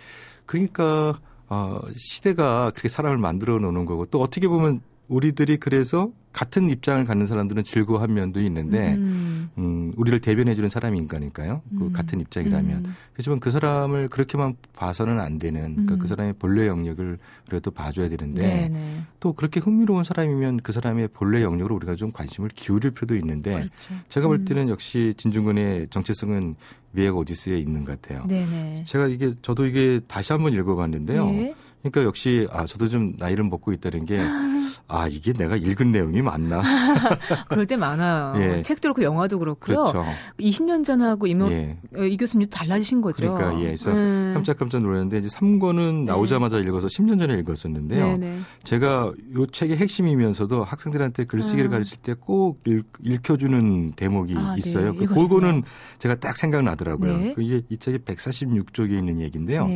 그러니까 0.47 1.19
어, 1.49 1.81
시대가 1.95 2.71
그렇게 2.71 2.89
사람을 2.89 3.19
만들어 3.19 3.59
놓는 3.59 3.85
거고 3.85 4.07
또 4.07 4.21
어떻게 4.21 4.49
보면 4.49 4.81
우리들이 5.09 5.59
그래서 5.59 6.11
같은 6.33 6.71
입장을 6.71 7.05
갖는 7.05 7.27
사람들은 7.27 7.65
즐거워한 7.65 8.15
면도 8.15 8.41
있는데 8.41 8.95
음, 8.95 9.51
음 9.59 9.93
우리를 9.97 10.19
대변해 10.21 10.55
주는 10.55 10.71
사람이 10.71 10.99
인간이니까요. 10.99 11.61
그 11.77 11.85
음. 11.85 11.93
같은 11.93 12.21
입장이라면. 12.21 12.87
음. 12.87 12.97
그렇지만 13.13 13.39
그 13.39 13.51
사람을 13.51 14.09
그렇게만 14.09 14.57
봐서는 14.75 15.21
안 15.21 15.39
되는 15.39 15.73
그러니까 15.73 15.97
그 15.97 16.05
음. 16.05 16.07
사람의 16.07 16.35
본래 16.39 16.67
영역을 16.67 17.19
그래도 17.47 17.71
봐줘야 17.71 18.09
되는데 18.09 18.41
네네. 18.41 18.69
네. 18.69 19.03
또 19.21 19.35
그렇게 19.35 19.61
흥미로운 19.61 20.05
사람이면 20.05 20.61
그 20.63 20.73
사람의 20.73 21.09
본래 21.09 21.43
영역으로 21.43 21.75
우리가 21.77 21.97
좀 21.97 22.11
관심을 22.11 22.49
기울일 22.55 22.93
필요도 22.93 23.15
있는데 23.17 23.53
그렇죠. 23.53 23.95
제가 24.09 24.27
볼 24.27 24.39
음. 24.39 24.45
때는 24.47 24.71
역시 24.71 25.13
진중근의 25.19 25.89
정체성은 25.91 26.57
미에가 26.93 27.17
오디스에 27.17 27.59
있는 27.59 27.85
것 27.85 28.01
같아요. 28.01 28.27
네네. 28.27 28.85
제가 28.87 29.09
이게 29.09 29.33
저도 29.43 29.67
이게 29.67 30.01
다시 30.07 30.33
한번 30.33 30.53
읽어봤는데요. 30.53 31.27
네. 31.27 31.55
그러니까 31.83 32.05
역시 32.05 32.47
아 32.51 32.65
저도 32.65 32.89
좀 32.89 33.15
나이를 33.19 33.45
먹고 33.45 33.73
있다는 33.73 34.05
게 34.05 34.19
아 34.89 35.09
이게 35.09 35.33
내가 35.33 35.57
읽은 35.57 35.93
내용이 35.93 36.23
맞나? 36.23 36.63
그럴 37.49 37.67
때 37.67 37.77
많아요. 37.77 38.35
예. 38.43 38.63
책도 38.63 38.95
그렇고 38.95 39.03
영화도 39.03 39.39
그렇고요. 39.39 39.83
그렇죠. 39.85 40.05
20년 40.41 40.85
전하고 40.85 41.27
이모 41.27 41.51
예. 41.51 41.77
어, 41.97 42.03
이 42.03 42.17
교수님 42.17 42.49
달라지신 42.49 43.03
거죠. 43.03 43.31
그러니까 43.31 43.61
예, 43.61 43.67
그래서 43.67 43.91
음. 43.91 44.33
깜짝깜짝 44.35 44.81
놀랐는데 44.83 45.19
이제 45.19 45.29
3권은 45.29 46.05
나오자마자 46.05 46.57
네. 46.57 46.63
읽어서 46.63 46.87
10년 46.87 47.19
전에 47.19 47.35
읽었었는데요. 47.35 48.07
네네. 48.19 48.39
제가 48.65 49.13
요 49.35 49.47
책의 49.47 49.77
핵심이면서도 49.77 50.65
학생들한테 50.65 51.25
글쓰기를 51.25 51.67
음. 51.67 51.71
가르칠 51.71 51.99
때 51.99 52.15
꼭 52.25 52.63
읽혀주는 53.03 53.93
대목이 53.93 54.35
아, 54.37 54.53
네. 54.53 54.59
있어요. 54.59 54.93
네. 54.93 54.99
그 54.99 55.07
그거는 55.07 55.63
제가 55.99 56.15
딱 56.17 56.37
생각나더라고요. 56.37 57.17
네. 57.19 57.35
이게 57.39 57.63
이 57.69 57.77
책이 57.77 57.99
146쪽에 57.99 58.91
있는 58.91 59.21
얘기인데요. 59.21 59.69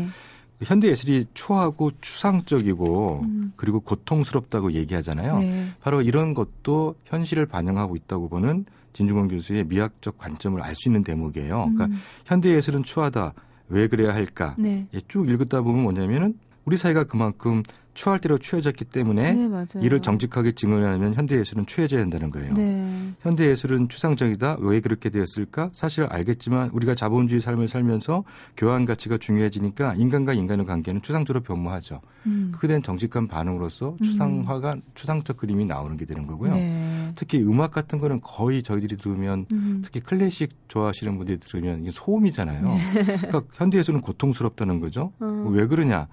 네. 0.59 0.67
현대 0.67 0.89
예술이 0.89 1.27
추하고 1.35 1.91
추상적이고 2.01 3.21
음. 3.25 3.53
그리고 3.57 3.81
고통스럽다고 3.81 4.73
얘기하잖아요. 4.73 5.39
네. 5.39 5.67
바로 5.81 6.03
이런 6.03 6.35
것도 6.35 6.95
현실을 7.05 7.47
반영하고 7.47 7.97
있다고 7.97 8.29
보는 8.29 8.65
진중권 8.93 9.29
교수의 9.29 9.65
미학적 9.65 10.17
관점을 10.19 10.61
알 10.63 10.75
수 10.75 10.89
있는 10.89 11.03
대목이에요. 11.03 11.57
그러니까 11.57 11.87
음. 11.87 12.01
현대 12.25 12.55
예술은 12.55 12.85
추하다. 12.85 13.35
왜 13.69 13.89
그래야 13.89 14.15
할까? 14.15 14.55
네. 14.59 14.87
예, 14.95 15.01
쭉 15.09 15.29
읽었다 15.29 15.61
보면 15.61 15.83
뭐냐면은 15.83 16.39
우리 16.65 16.77
사회가 16.77 17.05
그만큼 17.05 17.63
추할 17.97 18.21
대로 18.21 18.37
추해졌기 18.39 18.85
때문에 18.85 19.33
네, 19.33 19.67
이를 19.81 20.01
정직하게 20.01 20.53
증언하면 20.53 21.15
현대 21.15 21.37
예술은 21.39 21.65
추해져야 21.65 22.03
한다는 22.03 22.31
거예요. 22.31 22.53
네. 22.53 23.13
현대 23.23 23.47
예술은 23.47 23.89
추상적이다. 23.89 24.59
왜 24.61 24.81
그렇게 24.81 25.09
되었을까? 25.09 25.71
사실 25.73 26.05
알겠지만 26.05 26.71
우리가 26.75 26.95
자본주의 26.95 27.41
삶을 27.41 27.69
살면서 27.69 28.23
교환 28.57 28.85
가치가 28.85 29.17
중요해지니까 29.17 29.95
인간과 29.95 30.35
인간의 30.35 30.67
관계는 30.67 31.01
추상적으로 31.01 31.43
변모하죠. 31.43 32.03
음. 32.27 32.53
그에 32.57 32.69
대한 32.69 32.83
정직한 32.83 33.27
반응으로서 33.29 33.97
추상화가 34.03 34.75
음. 34.75 34.83
추상적 34.95 35.39
그림이 35.39 35.65
나오는 35.65 35.97
게 35.97 36.05
되는 36.05 36.27
거고요. 36.27 36.53
네. 36.53 37.13
특히 37.17 37.43
음악 37.43 37.71
같은 37.71 37.99
거는 37.99 38.21
거의 38.21 38.63
저희들이 38.63 38.99
들으면 38.99 39.47
음. 39.53 39.81
특히 39.83 40.01
클래식 40.01 40.69
좋아하시는 40.69 41.17
분들이 41.17 41.39
들으면 41.41 41.81
이게 41.81 41.91
소음이잖아요. 41.91 42.63
네. 42.63 42.93
그러니까 43.05 43.43
현대 43.55 43.79
예술은 43.79 44.03
고통스럽다는 44.03 44.81
거죠. 44.81 45.13
어. 45.19 45.49
왜 45.51 45.67
그러냐? 45.67 46.09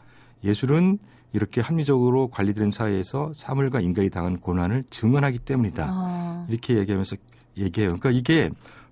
예술은 0.46 1.00
이렇게 1.34 1.62
합리적으로 1.62 2.28
관리되는 2.30 2.72
사회에서 2.72 3.32
사물과 3.34 3.80
인간이 3.80 4.10
당한 4.10 4.40
고난을 4.40 4.86
증언하기 4.90 5.40
때문이다. 5.40 5.86
아. 5.90 6.46
이렇게 6.48 6.78
얘기하면서 6.78 7.16
얘기해요. 7.58 7.96
그러니까 7.98 8.12
이게 8.12 8.50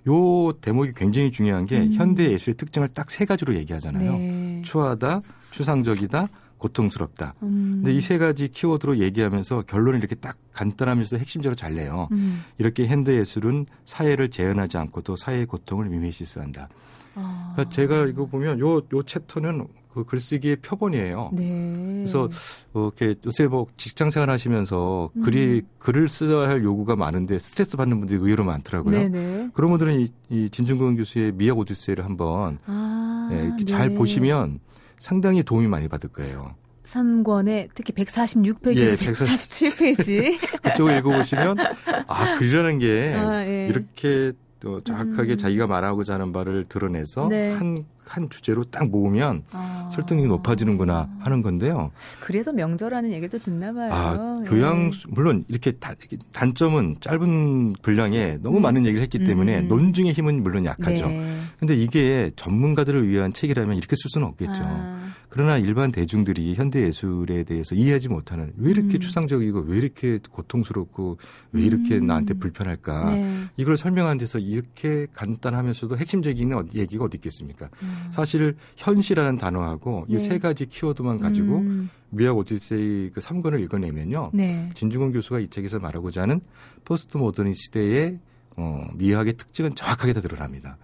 요 0.08 0.52
대목이 0.60 0.94
굉장히 0.96 1.32
중요한 1.32 1.66
게 1.68 1.80
음. 1.80 1.94
현대 1.94 2.32
예술의 2.32 2.56
특징을 2.58 2.88
딱 2.90 3.10
세 3.12 3.26
가지로 3.26 3.56
얘기하잖아요. 3.56 4.12
네. 4.14 4.62
추하다, 4.66 5.22
추상적이다, 5.52 6.28
고통스럽다. 6.58 7.36
음. 7.44 7.82
근데 7.84 7.94
이 7.94 8.02
세 8.02 8.18
가지 8.18 8.48
키워드로 8.48 8.98
얘기하면서 9.00 9.64
결론을 9.68 10.00
이렇게 10.00 10.16
딱 10.16 10.38
간단하면서 10.54 11.18
핵심적으로 11.18 11.56
잘 11.56 11.76
내요. 11.76 12.08
음. 12.12 12.44
이렇게 12.58 12.88
현대 12.88 13.16
예술은 13.18 13.68
사회를 13.86 14.30
재현하지 14.30 14.78
않고도 14.80 15.16
사회의 15.16 15.46
고통을 15.46 15.90
미메시스한다. 15.90 16.70
아. 17.16 17.52
그러니까 17.54 17.74
제가 17.76 18.06
이거 18.08 18.26
보면 18.26 18.60
요, 18.60 18.78
요 18.78 19.04
챕터는 19.04 19.68
그 19.94 20.06
글쓰기의 20.06 20.58
표본이에요. 20.58 21.32
네. 21.34 21.94
그래서 21.98 22.30
어, 22.74 22.92
이렇게 22.98 23.16
요새 23.26 23.48
뭐 23.48 23.68
직장 23.78 24.10
생활 24.10 24.30
하시면서 24.30 25.10
음. 25.16 25.22
글이 25.22 25.64
글을 25.80 26.08
써야 26.08 26.48
할 26.48 26.64
요구가 26.64 26.96
많은데 26.96 27.40
스트레스 27.40 27.78
받는 27.78 28.00
분들이 28.00 28.18
의외로 28.18 28.44
많더라고요. 28.46 29.10
네네. 29.10 29.50
그런 29.54 29.72
분들은 29.72 30.00
이, 30.00 30.08
이 30.30 30.50
진중근 30.50 30.96
교수의 30.96 31.34
미학 31.34 31.58
오디세이를 31.58 32.06
한번 32.06 32.60
아, 32.66 33.30
예, 33.34 33.44
이렇게 33.44 33.66
네. 33.66 33.66
잘 33.66 33.94
보시면 33.94 34.60
상당히 35.00 35.44
도움이 35.44 35.68
많이 35.68 35.88
받을 35.88 36.10
거예요. 36.10 36.56
3권에 36.86 37.70
특히 37.74 37.94
146페이지에서 37.94 38.78
예, 38.80 39.12
147페이지. 39.12 40.62
그쪽을 40.64 40.98
읽어보시면 40.98 41.58
아 42.08 42.36
글이라는 42.38 42.80
게 42.80 43.14
아, 43.16 43.46
예. 43.46 43.68
이렇게 43.68 44.34
또 44.62 44.80
정확하게 44.80 45.34
음. 45.34 45.38
자기가 45.38 45.68
말하고자 45.68 46.14
하는 46.14 46.32
바를 46.32 46.64
드러내서 46.66 47.28
네. 47.28 47.52
한, 47.52 47.84
한 48.06 48.30
주제로 48.30 48.64
딱 48.64 48.88
모으면 48.88 49.44
아. 49.52 49.90
설득력이 49.92 50.28
높아지는구나 50.28 51.10
하는 51.20 51.42
건데요. 51.42 51.92
그래서 52.22 52.54
명저라는 52.54 53.10
얘기를 53.12 53.28
또 53.28 53.40
듣나 53.40 53.74
봐요. 53.74 53.90
아, 53.92 54.44
교양, 54.46 54.86
예. 54.86 54.92
물론 55.10 55.44
이렇게 55.48 55.72
단, 55.72 55.96
단점은 56.32 56.98
짧은 57.02 57.74
분량에 57.82 58.38
너무 58.42 58.58
음. 58.58 58.62
많은 58.62 58.86
얘기를 58.86 59.02
했기 59.02 59.20
때문에 59.20 59.62
음. 59.62 59.68
논증의 59.68 60.14
힘은 60.14 60.44
물론 60.44 60.64
약하죠. 60.64 61.08
네. 61.08 61.42
근데 61.60 61.76
이게 61.76 62.30
전문가들을 62.36 63.10
위한 63.10 63.34
책이라면 63.34 63.76
이렇게 63.78 63.96
쓸 63.96 64.10
수는 64.10 64.28
없겠죠. 64.28 64.54
아. 64.58 65.11
그러나 65.32 65.58
일반 65.58 65.94
대중들이 65.94 66.56
현대 66.56 66.86
예술에 66.86 67.44
대해서 67.46 67.74
이해하지 67.74 68.10
못하는 68.10 68.52
왜 68.58 68.72
이렇게 68.72 68.98
음. 68.98 69.00
추상적이고 69.00 69.62
왜 69.62 69.78
이렇게 69.78 70.20
고통스럽고 70.30 71.18
왜 71.54 71.64
이렇게 71.64 72.00
음. 72.00 72.08
나한테 72.08 72.34
불편할까 72.34 73.12
네. 73.12 73.44
이걸 73.56 73.78
설명하는 73.78 74.18
데서 74.18 74.40
이렇게 74.40 75.08
간단하면서도 75.14 75.98
핵심적인 75.98 76.52
얘기가 76.76 77.06
어디 77.06 77.16
있겠습니까? 77.16 77.70
음. 77.82 78.10
사실 78.12 78.58
현실이라는 78.76 79.38
단어하고 79.38 80.06
네. 80.10 80.18
이 80.18 80.25
세 80.25 80.38
가지 80.38 80.66
키워드만 80.66 81.20
가지고 81.20 81.60
음. 81.60 81.90
미학 82.10 82.38
오디세이 82.38 83.12
그 83.12 83.22
3권을 83.22 83.64
읽어내면요. 83.64 84.32
네. 84.34 84.70
진중권 84.74 85.14
교수가 85.14 85.40
이 85.40 85.48
책에서 85.48 85.80
말하고자 85.80 86.24
하는 86.24 86.42
포스트모던 86.84 87.54
시대의 87.56 88.20
어, 88.58 88.86
미학의 88.96 89.38
특징은 89.38 89.76
정확하게 89.76 90.12
다 90.12 90.20
드러납니다. 90.20 90.78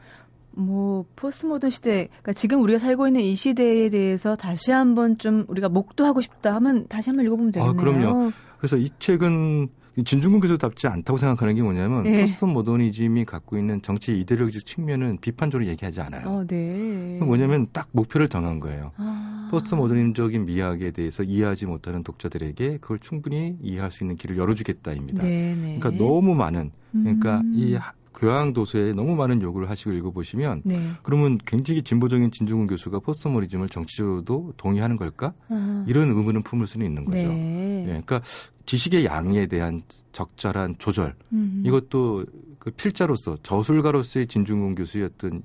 뭐 0.58 1.06
포스트 1.16 1.46
모던 1.46 1.70
시대, 1.70 2.08
그러니까 2.08 2.34
지금 2.34 2.62
우리가 2.64 2.80
살고 2.80 3.08
있는 3.08 3.22
이 3.22 3.36
시대에 3.36 3.90
대해서 3.90 4.36
다시 4.36 4.72
한번 4.72 5.18
좀 5.18 5.46
우리가 5.48 5.70
목도하고 5.70 6.20
싶다 6.22 6.56
하면 6.56 6.88
다시 6.88 7.10
한번 7.12 7.26
읽어보면 7.26 7.52
되겠네요. 7.52 7.72
아, 7.72 7.74
그럼요. 7.74 8.32
그래서 8.58 8.78
이 8.78 8.90
책은 8.98 9.68
진중권 10.04 10.40
교수답지 10.42 10.88
않다고 10.88 11.18
생각하는 11.18 11.56
게 11.56 11.62
뭐냐면 11.62 12.04
네. 12.04 12.22
포스트 12.22 12.46
모더니즘이 12.46 13.26
갖고 13.26 13.58
있는 13.58 13.82
정치 13.82 14.20
이데올로기적 14.20 14.66
측면은 14.66 15.18
비판적으로 15.22 15.68
얘기하지 15.68 16.02
않아요. 16.02 16.28
어, 16.28 16.44
네. 16.46 17.18
뭐냐면 17.22 17.68
딱 17.72 17.88
목표를 17.92 18.28
정한 18.28 18.60
거예요. 18.60 18.92
아. 18.98 19.48
포스트 19.50 19.74
모더니즘적인 19.76 20.46
미학에 20.46 20.92
대해서 20.92 21.24
이해하지 21.24 21.66
못하는 21.66 22.04
독자들에게 22.04 22.78
그걸 22.80 23.00
충분히 23.00 23.58
이해할 23.62 23.92
수 23.92 24.04
있는 24.04 24.18
길을 24.18 24.38
열어주겠다입니다. 24.38 25.24
네, 25.24 25.56
네. 25.56 25.80
그러니까 25.80 26.04
너무 26.04 26.36
많은 26.36 26.72
그러니까 26.92 27.40
음. 27.40 27.54
이 27.56 27.78
교양 28.18 28.52
도서에 28.52 28.94
너무 28.94 29.16
많은 29.16 29.42
요구를 29.42 29.70
하시고 29.70 29.92
읽어보시면 29.92 30.64
네. 30.66 30.92
그러면 31.04 31.38
굉장히 31.46 31.84
진보적인 31.84 32.32
진중권 32.32 32.66
교수가 32.66 33.00
포스트모더니즘을 33.00 33.70
정치적으로도 33.70 34.54
동의하는 34.58 34.98
걸까? 34.98 35.34
아. 35.50 35.86
이런 35.88 36.10
의문을 36.10 36.42
품을 36.42 36.66
수는 36.66 36.86
있는 36.86 37.06
거죠. 37.06 37.18
네. 37.18 37.28
네. 37.28 37.84
그러니까 37.86 38.22
지식의 38.66 39.06
양에 39.06 39.46
대한 39.46 39.84
적절한 40.14 40.76
조절 40.80 41.14
음. 41.32 41.62
이것도 41.64 42.26
그 42.58 42.72
필자로서 42.72 43.38
저술가로서의 43.44 44.26
진중훈 44.28 44.74
교수였던 44.74 45.44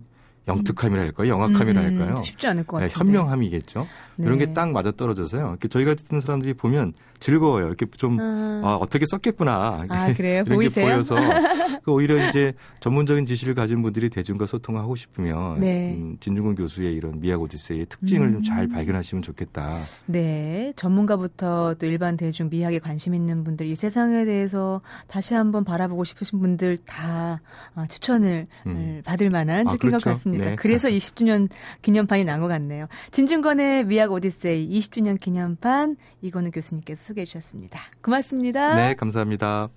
영특함이랄까요? 0.48 1.28
영악함이랄까요? 1.28 2.16
음, 2.16 2.22
쉽지 2.24 2.46
않을 2.48 2.64
것 2.64 2.78
같아요. 2.78 2.88
네, 2.88 2.94
현명함이겠죠. 2.98 3.86
네. 4.16 4.26
이런 4.26 4.38
게 4.38 4.52
딱 4.52 4.70
맞아 4.70 4.90
떨어져서요. 4.90 5.56
저희가 5.70 5.94
듣는 5.94 6.20
사람들이 6.20 6.52
보면 6.54 6.92
즐거워요. 7.20 7.68
이렇게 7.68 7.86
좀 7.96 8.18
아, 8.20 8.60
아 8.64 8.74
어떻게 8.74 9.06
썼겠구나. 9.06 9.86
아, 9.88 10.12
그래요? 10.14 10.42
이런 10.46 10.56
보이세요? 10.58 10.86
게 10.86 10.92
보여서 10.92 11.14
그 11.84 11.90
오히려 11.92 12.28
이제 12.28 12.52
전문적인 12.80 13.24
지식을 13.26 13.54
가진 13.54 13.80
분들이 13.82 14.10
대중과 14.10 14.46
소통하고 14.46 14.94
싶으면 14.96 15.60
네. 15.60 15.94
음, 15.94 16.16
진중근 16.20 16.56
교수의 16.56 16.94
이런 16.94 17.20
미학 17.20 17.40
오디세이의 17.40 17.86
특징을 17.86 18.26
음. 18.28 18.32
좀잘 18.34 18.68
발견하시면 18.68 19.22
좋겠다. 19.22 19.80
네, 20.06 20.72
전문가부터 20.76 21.74
또 21.78 21.86
일반 21.86 22.16
대중 22.16 22.48
미학에 22.50 22.78
관심 22.78 23.14
있는 23.14 23.44
분들 23.44 23.66
이 23.66 23.74
세상에 23.74 24.24
대해서 24.24 24.80
다시 25.08 25.34
한번 25.34 25.64
바라보고 25.64 26.04
싶으신 26.04 26.40
분들 26.40 26.78
다 26.84 27.40
아, 27.74 27.86
추천을 27.86 28.46
음. 28.66 29.00
받을 29.04 29.30
만한 29.30 29.66
책인 29.66 29.88
아, 29.94 29.98
그렇죠. 29.98 30.04
것 30.04 30.10
같습니다. 30.16 30.44
네. 30.50 30.56
그래서 30.56 30.88
20주년 30.92 31.48
기념판이 31.82 32.24
난 32.24 32.42
것 32.42 32.48
같네요. 32.48 32.86
진중권의 33.12 33.84
미학 33.86 34.11
오디세이 34.12 34.68
20주년 34.78 35.20
기념판 35.20 35.96
이거는 36.20 36.50
교수님께서 36.50 37.02
소개해 37.02 37.24
주셨습니다. 37.24 37.80
고맙습니다. 38.02 38.74
네, 38.74 38.94
감사합니다. 38.94 39.68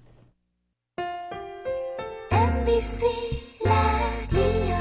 MBC 2.31 3.05
라디오 3.63 4.75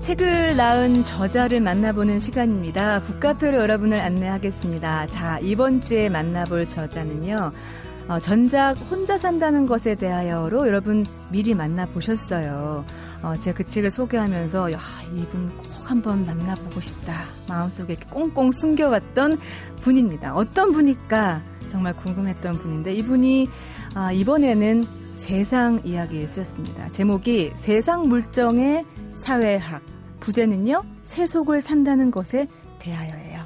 책을 0.00 0.56
낳은 0.56 1.04
저자를 1.04 1.60
만나보는 1.60 2.20
시간입니다. 2.20 3.00
북카페로 3.00 3.56
여러분을 3.56 4.00
안내하겠습니다. 4.00 5.06
자, 5.06 5.38
이번 5.40 5.80
주에 5.80 6.10
만나볼 6.10 6.68
저자는요. 6.68 7.52
어, 8.08 8.18
전작 8.20 8.74
혼자 8.90 9.16
산다는 9.16 9.66
것에 9.66 9.94
대하여로 9.94 10.66
여러분 10.66 11.06
미리 11.30 11.54
만나 11.54 11.86
보셨어요. 11.86 12.84
어, 13.22 13.34
제가 13.40 13.56
그 13.56 13.64
책을 13.64 13.90
소개하면서 13.90 14.72
야, 14.72 14.78
이분 15.14 15.50
꼭 15.56 15.90
한번 15.90 16.26
만나보고 16.26 16.80
싶다. 16.80 17.24
마음속에 17.48 17.96
꽁꽁 18.10 18.52
숨겨왔던 18.52 19.38
분입니다. 19.80 20.34
어떤 20.34 20.72
분일까 20.72 21.42
정말 21.70 21.94
궁금했던 21.96 22.58
분인데 22.58 22.92
이분이 22.94 23.48
아, 23.94 24.12
이번에는 24.12 24.84
세상 25.16 25.80
이야기를 25.84 26.28
쓰였습니다. 26.28 26.90
제목이 26.90 27.52
세상 27.56 28.08
물정의 28.08 28.84
사회학. 29.18 29.82
부제는요, 30.20 30.82
세속을 31.04 31.60
산다는 31.60 32.10
것에 32.10 32.46
대하여예요. 32.78 33.42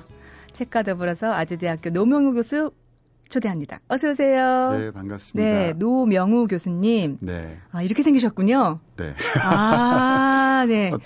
책과 0.52 0.82
더불어서 0.82 1.32
아주대학교 1.32 1.90
노명우 1.90 2.34
교수 2.34 2.72
초대합니다. 3.28 3.80
어서 3.88 4.10
오세요. 4.10 4.70
네, 4.72 4.90
반갑습니다. 4.90 5.50
네, 5.50 5.72
노명우 5.74 6.46
교수님. 6.46 7.18
네. 7.20 7.58
아, 7.72 7.82
이렇게 7.82 8.02
생기셨군요. 8.02 8.80
네. 8.96 9.14
아, 9.42 10.64
네. 10.66 10.90
어, 10.90 10.98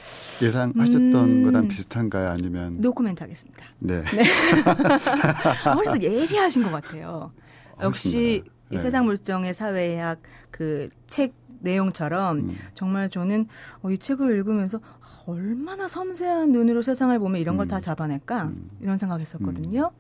예상하셨던 0.42 1.14
음... 1.14 1.44
거랑 1.44 1.68
비슷한가요? 1.68 2.28
아니면 2.30 2.80
노코멘트 2.80 3.22
하겠습니다. 3.22 3.64
네. 3.78 4.02
네. 4.02 4.22
훨씬 5.74 5.92
더 5.92 6.00
예리하신 6.00 6.62
것 6.62 6.70
같아요. 6.70 7.32
역시 7.80 8.44
네. 8.70 8.76
이 8.76 8.78
세상 8.78 9.04
물정의 9.04 9.54
사회학 9.54 10.20
그 10.50 10.88
책 11.06 11.35
내용처럼 11.62 12.38
음. 12.38 12.56
정말 12.74 13.08
저는 13.08 13.46
어, 13.82 13.90
이 13.90 13.98
책을 13.98 14.35
읽으면서 14.37 14.80
얼마나 15.26 15.87
섬세한 15.88 16.50
눈으로 16.52 16.82
세상을 16.82 17.16
보면 17.18 17.40
이런 17.40 17.56
걸다 17.56 17.76
음. 17.76 17.80
잡아낼까 17.80 18.44
음. 18.44 18.70
이런 18.80 18.98
생각했었거든요. 18.98 19.90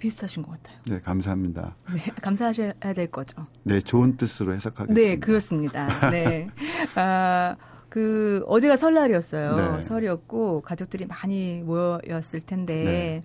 음. 0.00 0.08
비슷하신 0.10 0.42
것 0.42 0.52
같아요. 0.52 0.78
네, 0.86 1.00
감사합니다. 1.00 1.76
네, 1.94 2.00
감사하셔야 2.22 2.72
될 2.94 3.06
거죠. 3.10 3.46
네, 3.62 3.80
좋은 3.80 4.16
뜻으로 4.16 4.54
해석하겠습니다. 4.54 5.00
네, 5.00 5.16
그렇습니다. 5.18 6.10
네. 6.10 6.48
아, 6.96 7.54
그 7.88 8.42
어제가 8.46 8.76
설날이었어요. 8.76 9.76
네. 9.76 9.82
설이었고 9.82 10.62
가족들이 10.62 11.06
많이 11.06 11.62
모였을 11.62 12.40
텐데 12.40 12.84
네. 12.84 13.22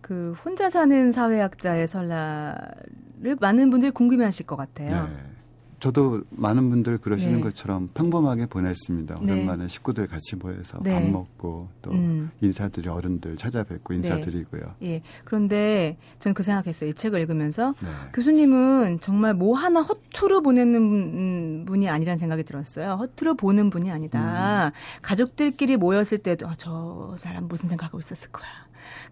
그 0.00 0.34
혼자 0.44 0.70
사는 0.70 1.12
사회학자의 1.12 1.86
설날을 1.88 3.36
많은 3.40 3.70
분들이 3.70 3.90
궁금해하실 3.90 4.46
것 4.46 4.56
같아요. 4.56 5.08
네. 5.08 5.35
저도 5.78 6.22
많은 6.30 6.70
분들 6.70 6.98
그러시는 6.98 7.34
네. 7.36 7.40
것처럼 7.40 7.88
평범하게 7.92 8.46
보냈습니다. 8.46 9.16
네. 9.22 9.32
오랜만에 9.32 9.64
네. 9.64 9.68
식구들 9.68 10.06
같이 10.06 10.36
모여서 10.36 10.78
네. 10.82 10.92
밥 10.92 11.02
먹고 11.02 11.68
또 11.82 11.90
음. 11.90 12.30
인사드리 12.40 12.88
어른들 12.88 13.36
찾아뵙고 13.36 13.92
네. 13.92 13.96
인사드리고요. 13.96 14.62
예. 14.82 15.02
그런데 15.24 15.98
저는 16.18 16.34
그 16.34 16.42
생각했어요. 16.42 16.90
이 16.90 16.94
책을 16.94 17.20
읽으면서 17.20 17.74
네. 17.82 17.88
교수님은 18.14 19.00
정말 19.02 19.34
뭐 19.34 19.56
하나 19.56 19.82
허투루 19.82 20.42
보내는 20.42 21.66
분이 21.66 21.88
아니라는 21.88 22.18
생각이 22.18 22.44
들었어요. 22.44 22.94
허투루 22.94 23.36
보는 23.36 23.68
분이 23.68 23.90
아니다. 23.90 24.68
음. 24.68 24.70
가족들끼리 25.02 25.76
모였을 25.76 26.18
때도 26.18 26.48
아, 26.48 26.54
저 26.56 27.14
사람 27.18 27.48
무슨 27.48 27.68
생각하고 27.68 27.98
있었을 27.98 28.30
거야. 28.30 28.48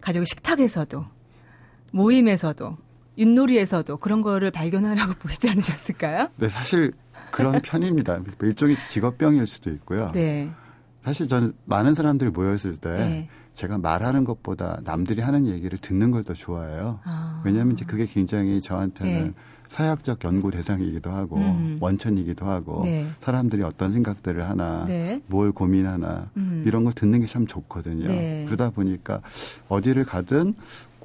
가족 0.01 0.25
식탁에서도 0.25 1.05
모임에서도 1.91 2.77
윷놀이에서도 3.17 3.97
그런 3.97 4.21
거를 4.21 4.51
발견하라고 4.51 5.13
보시지 5.19 5.49
않으셨을까요? 5.49 6.29
네, 6.37 6.47
사실 6.47 6.91
그런 7.31 7.61
편입니다. 7.61 8.19
일종의 8.41 8.77
직업병일 8.87 9.45
수도 9.47 9.69
있고요. 9.71 10.11
네. 10.13 10.49
사실 11.03 11.27
저는 11.27 11.53
많은 11.65 11.93
사람들이 11.93 12.31
모였을 12.31 12.75
때 12.77 12.89
네. 12.89 13.29
제가 13.53 13.77
말하는 13.77 14.23
것보다 14.25 14.79
남들이 14.83 15.21
하는 15.21 15.45
얘기를 15.47 15.77
듣는 15.77 16.11
걸 16.11 16.23
더 16.23 16.33
좋아해요. 16.33 16.99
아. 17.03 17.41
왜냐하면 17.45 17.73
이제 17.73 17.85
그게 17.85 18.05
굉장히 18.05 18.59
저한테는 18.61 19.23
네. 19.27 19.33
사회학적 19.67 20.23
연구 20.23 20.51
대상이기도 20.51 21.09
하고 21.11 21.37
음. 21.37 21.77
원천이기도 21.79 22.45
하고 22.45 22.83
네. 22.83 23.05
사람들이 23.19 23.63
어떤 23.63 23.93
생각들을 23.93 24.47
하나 24.47 24.85
네. 24.87 25.21
뭘 25.27 25.51
고민하나 25.51 26.29
음. 26.37 26.63
이런 26.65 26.83
걸 26.83 26.93
듣는 26.93 27.21
게 27.21 27.27
참 27.27 27.45
좋거든요. 27.47 28.07
네. 28.07 28.43
그러다 28.45 28.69
보니까 28.71 29.21
어디를 29.69 30.05
가든 30.05 30.53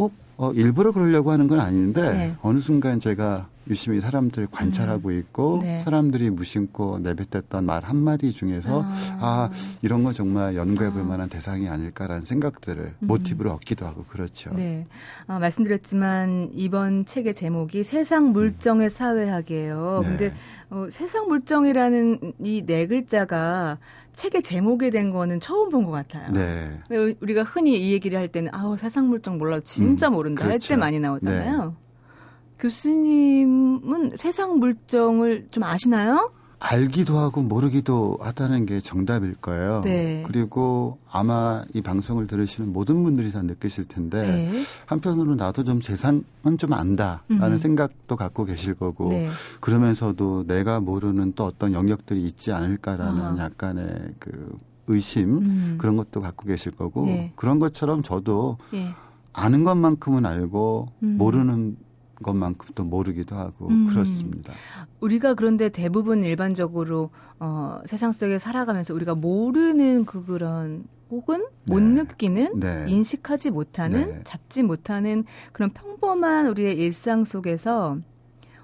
꼭 0.00 0.14
어, 0.38 0.50
일부러 0.52 0.92
그러려고 0.92 1.30
하는 1.30 1.46
건 1.46 1.60
아닌데 1.60 2.00
네. 2.00 2.34
어느 2.40 2.58
순간 2.58 2.98
제가 3.00 3.48
유심히 3.70 4.00
사람들 4.00 4.48
관찰하고 4.50 5.10
음. 5.10 5.18
있고 5.18 5.60
네. 5.62 5.78
사람들이 5.78 6.30
무심코 6.30 6.98
내뱉었던 6.98 7.64
말 7.64 7.84
한마디 7.84 8.32
중에서 8.32 8.82
아, 8.84 8.90
아 9.20 9.50
이런 9.80 10.02
거 10.02 10.12
정말 10.12 10.56
연구해 10.56 10.90
볼 10.90 11.02
아. 11.02 11.04
만한 11.04 11.28
대상이 11.28 11.68
아닐까라는 11.68 12.24
생각들을 12.24 12.94
음. 12.98 13.06
모티브로 13.06 13.52
얻기도 13.52 13.86
하고 13.86 14.04
그렇죠. 14.08 14.52
네. 14.54 14.86
아, 15.28 15.38
말씀드렸지만 15.38 16.50
이번 16.54 17.04
책의 17.06 17.34
제목이 17.34 17.84
세상 17.84 18.32
물정의 18.32 18.88
음. 18.88 18.90
사회학이에요. 18.90 20.00
네. 20.02 20.08
근데 20.08 20.34
어, 20.70 20.86
세상 20.90 21.28
물정이라는 21.28 22.34
이 22.44 22.62
네 22.66 22.86
글자가 22.86 23.78
책의 24.12 24.42
제목이 24.42 24.90
된 24.90 25.10
거는 25.10 25.40
처음 25.40 25.70
본 25.70 25.84
것 25.84 25.92
같아요. 25.92 26.30
네. 26.32 26.78
우리가 27.20 27.42
흔히 27.42 27.88
이 27.88 27.92
얘기를 27.92 28.18
할 28.18 28.28
때는 28.28 28.50
아우 28.52 28.76
세상 28.76 29.08
물정 29.08 29.38
몰라 29.38 29.60
진짜 29.60 30.08
음, 30.08 30.12
모른다 30.12 30.44
그렇죠. 30.44 30.74
할때 30.74 30.76
많이 30.76 31.00
나오잖아요. 31.00 31.64
네. 31.64 31.89
교수님은 32.60 34.12
세상 34.16 34.58
물정을 34.58 35.48
좀 35.50 35.64
아시나요? 35.64 36.30
알기도 36.62 37.16
하고 37.16 37.40
모르기도 37.40 38.18
하다는 38.20 38.66
게 38.66 38.80
정답일 38.80 39.34
거예요. 39.36 39.80
네. 39.82 40.22
그리고 40.26 40.98
아마 41.10 41.64
이 41.72 41.80
방송을 41.80 42.26
들으시는 42.26 42.70
모든 42.70 43.02
분들이 43.02 43.32
다 43.32 43.40
느끼실 43.40 43.86
텐데 43.86 44.20
네. 44.22 44.52
한편으로 44.84 45.36
나도 45.36 45.64
좀 45.64 45.80
세상은 45.80 46.22
좀 46.58 46.74
안다라는 46.74 47.52
음. 47.52 47.58
생각도 47.58 48.14
갖고 48.14 48.44
계실 48.44 48.74
거고 48.74 49.08
네. 49.08 49.28
그러면서도 49.60 50.46
내가 50.46 50.80
모르는 50.80 51.32
또 51.32 51.46
어떤 51.46 51.72
영역들이 51.72 52.22
있지 52.26 52.52
않을까라는 52.52 53.22
아. 53.22 53.36
약간의 53.38 54.14
그 54.18 54.58
의심 54.86 55.38
음. 55.38 55.74
그런 55.78 55.96
것도 55.96 56.20
갖고 56.20 56.46
계실 56.46 56.72
거고 56.72 57.06
네. 57.06 57.32
그런 57.36 57.58
것처럼 57.58 58.02
저도 58.02 58.58
예. 58.74 58.90
아는 59.32 59.64
것만큼은 59.64 60.26
알고 60.26 60.88
음. 61.02 61.16
모르는 61.16 61.76
것만큼도 62.22 62.84
모르기도 62.84 63.36
하고 63.36 63.68
음. 63.68 63.86
그렇습니다. 63.86 64.52
우리가 65.00 65.34
그런데 65.34 65.68
대부분 65.68 66.22
일반적으로 66.24 67.10
어, 67.38 67.80
세상 67.86 68.12
속에 68.12 68.38
살아가면서 68.38 68.94
우리가 68.94 69.14
모르는 69.14 70.04
그 70.04 70.24
그런 70.24 70.84
혹은 71.10 71.44
못 71.66 71.80
네. 71.80 72.02
느끼는 72.02 72.60
네. 72.60 72.84
인식하지 72.88 73.50
못하는 73.50 74.00
네. 74.08 74.20
잡지 74.24 74.62
못하는 74.62 75.24
그런 75.52 75.70
평범한 75.70 76.46
우리의 76.46 76.76
일상 76.76 77.24
속에서 77.24 77.98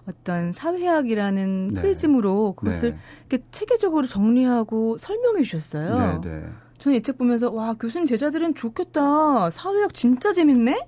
어떤 0.09 0.53
사회학이라는 0.53 1.69
네. 1.69 1.81
프리즘으로 1.81 2.53
그것을 2.53 2.91
네. 2.93 2.99
이렇게 3.29 3.45
체계적으로 3.51 4.07
정리하고 4.07 4.97
설명해 4.99 5.43
주셨어요. 5.43 6.21
네, 6.21 6.43
저는 6.79 6.99
이 6.99 7.03
책 7.03 7.19
보면서 7.19 7.51
와 7.51 7.75
교수님 7.75 8.07
제자들은 8.07 8.55
좋겠다. 8.55 9.51
사회학 9.51 9.93
진짜 9.95 10.33
재밌네. 10.33 10.87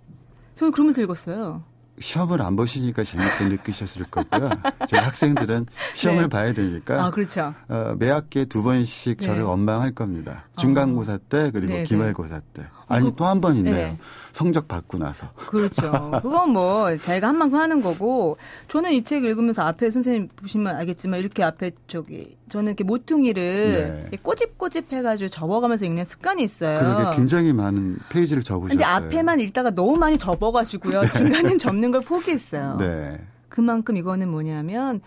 저는 0.55 0.71
그러면서 0.71 1.03
읽었어요. 1.03 1.65
시험을 2.01 2.43
안 2.43 2.57
보시니까 2.57 3.05
재밌게 3.05 3.45
느끼셨을 3.45 4.07
거고요. 4.11 4.51
제 4.87 4.97
학생들은 4.97 5.67
시험을 5.95 6.23
네. 6.23 6.29
봐야 6.29 6.53
되니까. 6.53 7.05
아, 7.05 7.11
그렇죠. 7.11 7.55
어, 7.69 7.95
매 7.99 8.11
학기에 8.11 8.47
두 8.47 8.63
번씩 8.63 9.19
네. 9.19 9.27
저를 9.27 9.43
원망할 9.43 9.93
겁니다. 9.93 10.45
중간고사 10.59 11.19
때 11.29 11.51
그리고 11.51 11.73
네, 11.73 11.79
네. 11.81 11.85
기말고사 11.85 12.41
때. 12.55 12.67
아니 12.89 13.05
그, 13.11 13.15
또한 13.17 13.41
번 13.41 13.57
있네요. 13.57 13.75
네. 13.75 13.99
성적 14.33 14.69
받고 14.69 14.99
나서. 14.99 15.29
그렇죠. 15.37 15.91
그건 16.23 16.51
뭐 16.51 16.97
자기가 16.97 17.29
한 17.29 17.37
만큼 17.37 17.59
하는 17.59 17.81
거고 17.81 18.37
저는 18.69 18.93
이 18.93 19.03
책 19.03 19.25
읽으면서 19.25 19.63
앞에 19.63 19.91
선생님 19.91 20.29
보시면 20.37 20.77
알겠지만 20.77 21.21
이렇게 21.21 21.43
앞에 21.43 21.73
저기 21.87 22.37
저는 22.49 22.69
이렇게 22.73 22.85
모퉁이를 22.85 24.09
네. 24.11 24.17
꼬집꼬집 24.23 24.93
해가지고 24.93 25.29
접어가면서 25.29 25.87
읽는 25.87 26.05
습관이 26.05 26.43
있어요. 26.45 26.79
그러게 26.79 27.17
굉장히 27.17 27.53
많은 27.53 27.99
페이지를 28.11 28.43
접으셨어요. 28.43 28.69
근데 28.69 28.85
앞에만 28.85 29.41
읽다가 29.41 29.71
너무 29.71 29.97
많이 29.99 30.19
접어가지고요. 30.19 31.03
네. 31.03 31.09
중간엔 31.09 31.59
접는 31.59 31.91
걸 31.91 32.01
포기했어요. 32.03 32.77
네. 32.79 33.21
그만큼 33.49 33.97
이거는 33.97 34.29
뭐냐면 34.31 35.01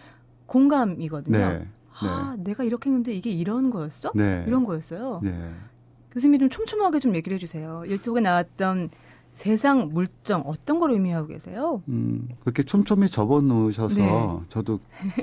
공감이거든요. 0.45 1.37
네. 1.37 1.67
아, 1.99 2.33
네. 2.37 2.43
내가 2.45 2.63
이렇게 2.63 2.89
했는데 2.89 3.13
이게 3.13 3.29
이런 3.29 3.69
거였어? 3.69 4.11
네. 4.15 4.43
이런 4.47 4.65
거였어요. 4.65 5.21
네. 6.11 6.13
교수님 6.13 6.39
좀 6.39 6.49
촘촘하게 6.49 6.99
좀 6.99 7.15
얘기를 7.15 7.35
해주세요. 7.35 7.83
이 7.87 7.97
속에 7.97 8.19
나왔던 8.21 8.89
세상 9.33 9.89
물정 9.93 10.43
어떤 10.45 10.79
걸 10.79 10.91
의미하고 10.91 11.27
계세요? 11.27 11.81
음, 11.87 12.27
그렇게 12.41 12.63
촘촘히 12.63 13.07
접어 13.07 13.39
놓으셔서 13.39 13.95
네. 13.95 14.45
저도 14.49 14.79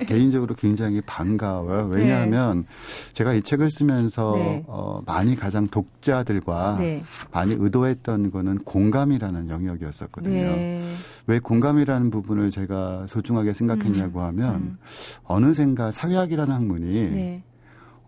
개인적으로 0.06 0.54
굉장히 0.54 1.02
반가워요. 1.02 1.88
네. 1.92 1.96
왜냐하면 1.98 2.62
네. 2.62 3.12
제가 3.12 3.34
이 3.34 3.42
책을 3.42 3.70
쓰면서 3.70 4.32
네. 4.34 4.64
어, 4.66 5.02
많이 5.04 5.36
가장 5.36 5.68
독자들과 5.68 6.76
네. 6.78 7.02
많이 7.32 7.54
의도했던 7.56 8.30
거는 8.30 8.58
공감이라는 8.60 9.50
영역이었었거든요. 9.50 10.34
네. 10.34 10.94
왜 11.26 11.38
공감이라는 11.38 12.10
부분을 12.10 12.50
제가 12.50 13.06
소중하게 13.08 13.52
생각했냐고 13.52 14.20
음. 14.20 14.24
하면 14.24 14.54
음. 14.54 14.78
어느샌가 15.24 15.92
사회학이라는 15.92 16.52
학문이 16.52 17.42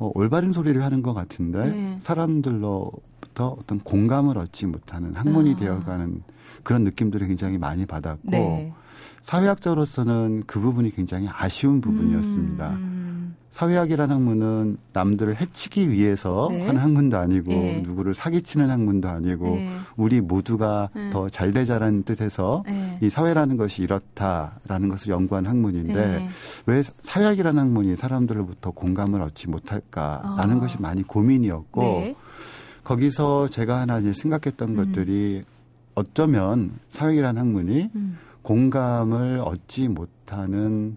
어, 0.01 0.11
올바른 0.15 0.53
소리를 0.53 0.83
하는 0.83 1.03
것 1.03 1.13
같은데 1.15 1.71
네. 1.71 1.97
사람들로부터 2.01 3.57
어떤 3.61 3.79
공감을 3.81 4.39
얻지 4.39 4.67
못하는 4.67 5.15
학문이 5.15 5.53
아. 5.53 5.57
되어가는 5.57 6.23
그런 6.65 6.85
느낌들을 6.85 7.29
굉장히 7.29 7.59
많이 7.59 7.85
받았고 7.87 8.31
네. 8.31 8.73
사회학자로서는 9.23 10.45
그 10.47 10.61
부분이 10.61 10.95
굉장히 10.95 11.29
아쉬운 11.31 11.81
부분이었습니다. 11.81 12.71
음. 12.71 13.01
사회학이라는 13.51 14.15
학문은 14.15 14.79
남들을 14.93 15.41
해치기 15.41 15.91
위해서 15.91 16.49
네. 16.53 16.67
하는 16.67 16.81
학문도 16.81 17.17
아니고 17.19 17.51
네. 17.51 17.83
누구를 17.85 18.15
사기치는 18.15 18.71
학문도 18.71 19.09
아니고 19.09 19.57
네. 19.57 19.71
우리 19.97 20.21
모두가 20.21 20.89
네. 20.95 21.11
더잘 21.11 21.53
되자라는 21.53 22.05
뜻에서 22.05 22.63
네. 22.67 22.99
이 23.03 23.11
사회라는 23.11 23.57
것이 23.57 23.83
이렇다라는 23.83 24.89
것을 24.89 25.11
연구한 25.11 25.47
학문인데 25.47 25.95
네. 25.95 26.29
왜 26.67 26.83
사회학이라는 27.03 27.61
학문이 27.61 27.97
사람들로부터 27.97 28.71
공감을 28.71 29.21
얻지 29.21 29.51
못할까라는 29.51 30.57
어. 30.57 30.61
것이 30.61 30.81
많이 30.81 31.03
고민이었고 31.03 32.15
거기서 32.85 33.49
제가 33.49 33.81
하나 33.81 33.99
이제 33.99 34.13
생각했던 34.13 34.71
음. 34.71 34.77
것들이 34.77 35.43
어쩌면 35.97 36.79
사회학이라는 36.89 37.41
학문이 37.41 37.91
음. 37.97 38.19
공감을 38.43 39.41
얻지 39.45 39.89
못하는 39.89 40.97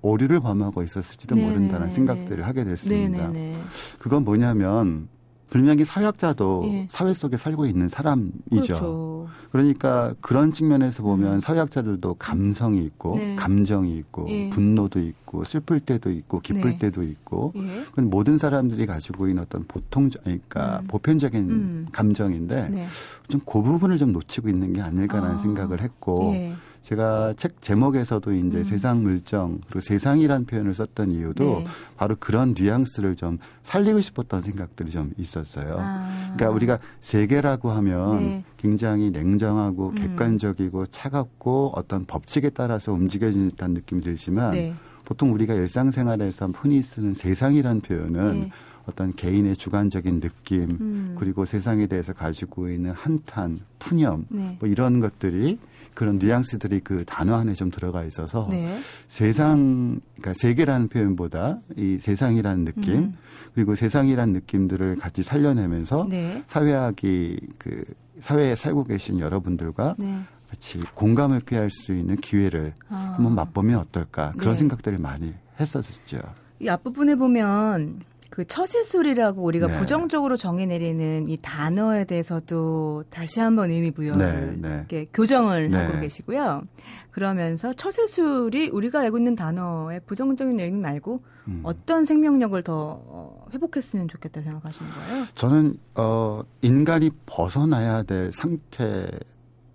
오류를 0.00 0.40
범하고 0.40 0.82
있었을지도 0.82 1.34
네네네. 1.34 1.52
모른다는 1.52 1.90
생각들을 1.90 2.46
하게 2.46 2.64
됐습니다. 2.64 3.28
네네네. 3.28 3.58
그건 3.98 4.24
뭐냐면 4.24 5.08
분명히 5.50 5.84
사회학자도 5.84 6.64
예. 6.66 6.88
사회 6.90 7.14
속에 7.14 7.36
살고 7.36 7.66
있는 7.66 7.88
사람이죠. 7.88 8.34
그렇죠. 8.50 9.28
그러니까 9.50 10.14
그런 10.20 10.52
측면에서 10.52 11.02
보면 11.02 11.34
음. 11.34 11.40
사회학자들도 11.40 12.14
감성이 12.14 12.84
있고 12.84 13.16
네. 13.16 13.34
감정이 13.34 13.96
있고 13.96 14.26
예. 14.28 14.50
분노도 14.50 15.00
있고 15.00 15.44
슬플 15.44 15.80
때도 15.80 16.10
있고 16.10 16.40
기쁠 16.40 16.72
네. 16.72 16.78
때도 16.78 17.02
있고 17.02 17.54
예. 17.56 17.84
그건 17.86 18.10
모든 18.10 18.36
사람들이 18.36 18.84
가지고 18.84 19.28
있는 19.28 19.42
어떤 19.42 19.64
보통 19.66 20.10
그러니까 20.22 20.80
음. 20.82 20.86
보편적인 20.86 21.50
음. 21.50 21.86
감정인데 21.92 22.68
네. 22.68 22.86
좀그 23.28 23.62
부분을 23.62 23.96
좀 23.96 24.12
놓치고 24.12 24.50
있는 24.50 24.74
게 24.74 24.82
아닐까라는 24.82 25.36
아. 25.36 25.38
생각을 25.38 25.80
했고 25.80 26.32
예. 26.34 26.54
제가 26.82 27.34
책 27.36 27.60
제목에서도 27.60 28.32
이제 28.32 28.58
음. 28.58 28.64
세상 28.64 29.02
물정 29.02 29.60
그리고 29.66 29.80
세상이란 29.80 30.46
표현을 30.46 30.74
썼던 30.74 31.12
이유도 31.12 31.44
네. 31.44 31.66
바로 31.96 32.16
그런 32.18 32.54
뉘앙스를 32.58 33.16
좀 33.16 33.38
살리고 33.62 34.00
싶었던 34.00 34.42
생각들이 34.42 34.90
좀 34.90 35.12
있었어요. 35.18 35.76
아. 35.78 36.08
그러니까 36.36 36.50
우리가 36.50 36.78
세계라고 37.00 37.70
하면 37.70 38.18
네. 38.18 38.44
굉장히 38.56 39.10
냉정하고 39.10 39.90
음. 39.90 39.94
객관적이고 39.94 40.86
차갑고 40.86 41.72
어떤 41.74 42.04
법칙에 42.04 42.50
따라서 42.50 42.92
움직여지는 42.92 43.50
듯한 43.50 43.72
느낌이 43.72 44.00
들지만 44.00 44.52
네. 44.52 44.74
보통 45.04 45.32
우리가 45.32 45.54
일상생활에서 45.54 46.48
흔히 46.54 46.82
쓰는 46.82 47.14
세상이란 47.14 47.80
표현은 47.80 48.40
네. 48.40 48.50
어떤 48.88 49.14
개인의 49.14 49.56
주관적인 49.56 50.20
느낌 50.20 50.62
음. 50.80 51.16
그리고 51.18 51.44
세상에 51.44 51.86
대해서 51.86 52.14
가지고 52.14 52.70
있는 52.70 52.92
한탄, 52.92 53.60
푸념 53.78 54.24
네. 54.30 54.56
뭐 54.58 54.68
이런 54.68 55.00
것들이 55.00 55.58
그런 55.98 56.20
뉘앙스들이 56.20 56.78
그 56.84 57.04
단어 57.04 57.34
안에 57.34 57.54
좀 57.54 57.72
들어가 57.72 58.04
있어서 58.04 58.46
네. 58.48 58.78
세상 59.08 59.98
그러니까 60.14 60.32
세계라는 60.32 60.86
표현보다 60.86 61.58
이 61.76 61.98
세상이라는 62.00 62.64
느낌 62.66 62.94
음. 62.94 63.16
그리고 63.52 63.74
세상이라는 63.74 64.32
느낌들을 64.32 64.94
같이 64.98 65.24
살려내면서 65.24 66.06
네. 66.08 66.44
사회학이 66.46 67.40
그 67.58 67.82
사회에 68.20 68.54
살고 68.54 68.84
계신 68.84 69.18
여러분들과 69.18 69.96
네. 69.98 70.20
같이 70.48 70.78
공감을 70.94 71.40
꾀할 71.40 71.68
수 71.68 71.92
있는 71.92 72.14
기회를 72.14 72.74
아. 72.88 73.14
한번 73.16 73.34
맛보면 73.34 73.80
어떨까 73.80 74.34
그런 74.38 74.54
네. 74.54 74.58
생각들을 74.60 74.98
많이 74.98 75.34
했었죠. 75.58 76.20
이 76.60 76.68
앞부분에 76.68 77.16
보면 77.16 78.02
그 78.38 78.44
처세술이라고 78.44 79.42
우리가 79.42 79.66
네. 79.66 79.78
부정적으로 79.80 80.36
정의 80.36 80.68
내리는 80.68 81.28
이 81.28 81.36
단어에 81.42 82.04
대해서도 82.04 83.02
다시 83.10 83.40
한번 83.40 83.72
의미 83.72 83.90
부여를 83.90 84.60
네, 84.60 84.84
네. 84.88 85.06
교정을 85.12 85.70
네. 85.70 85.76
하고 85.76 86.00
계시고요. 86.00 86.62
그러면서 87.10 87.72
처세술이 87.72 88.68
우리가 88.68 89.00
알고 89.00 89.18
있는 89.18 89.34
단어의 89.34 90.02
부정적인 90.06 90.60
의미 90.60 90.78
말고 90.78 91.18
음. 91.48 91.62
어떤 91.64 92.04
생명력을 92.04 92.62
더 92.62 93.02
어, 93.06 93.44
회복했으면 93.52 94.06
좋겠다 94.06 94.42
생각하시는 94.42 94.88
거예요? 94.88 95.24
저는 95.34 95.76
어 95.96 96.42
인간이 96.62 97.10
벗어나야 97.26 98.04
될 98.04 98.30
상태 98.32 99.08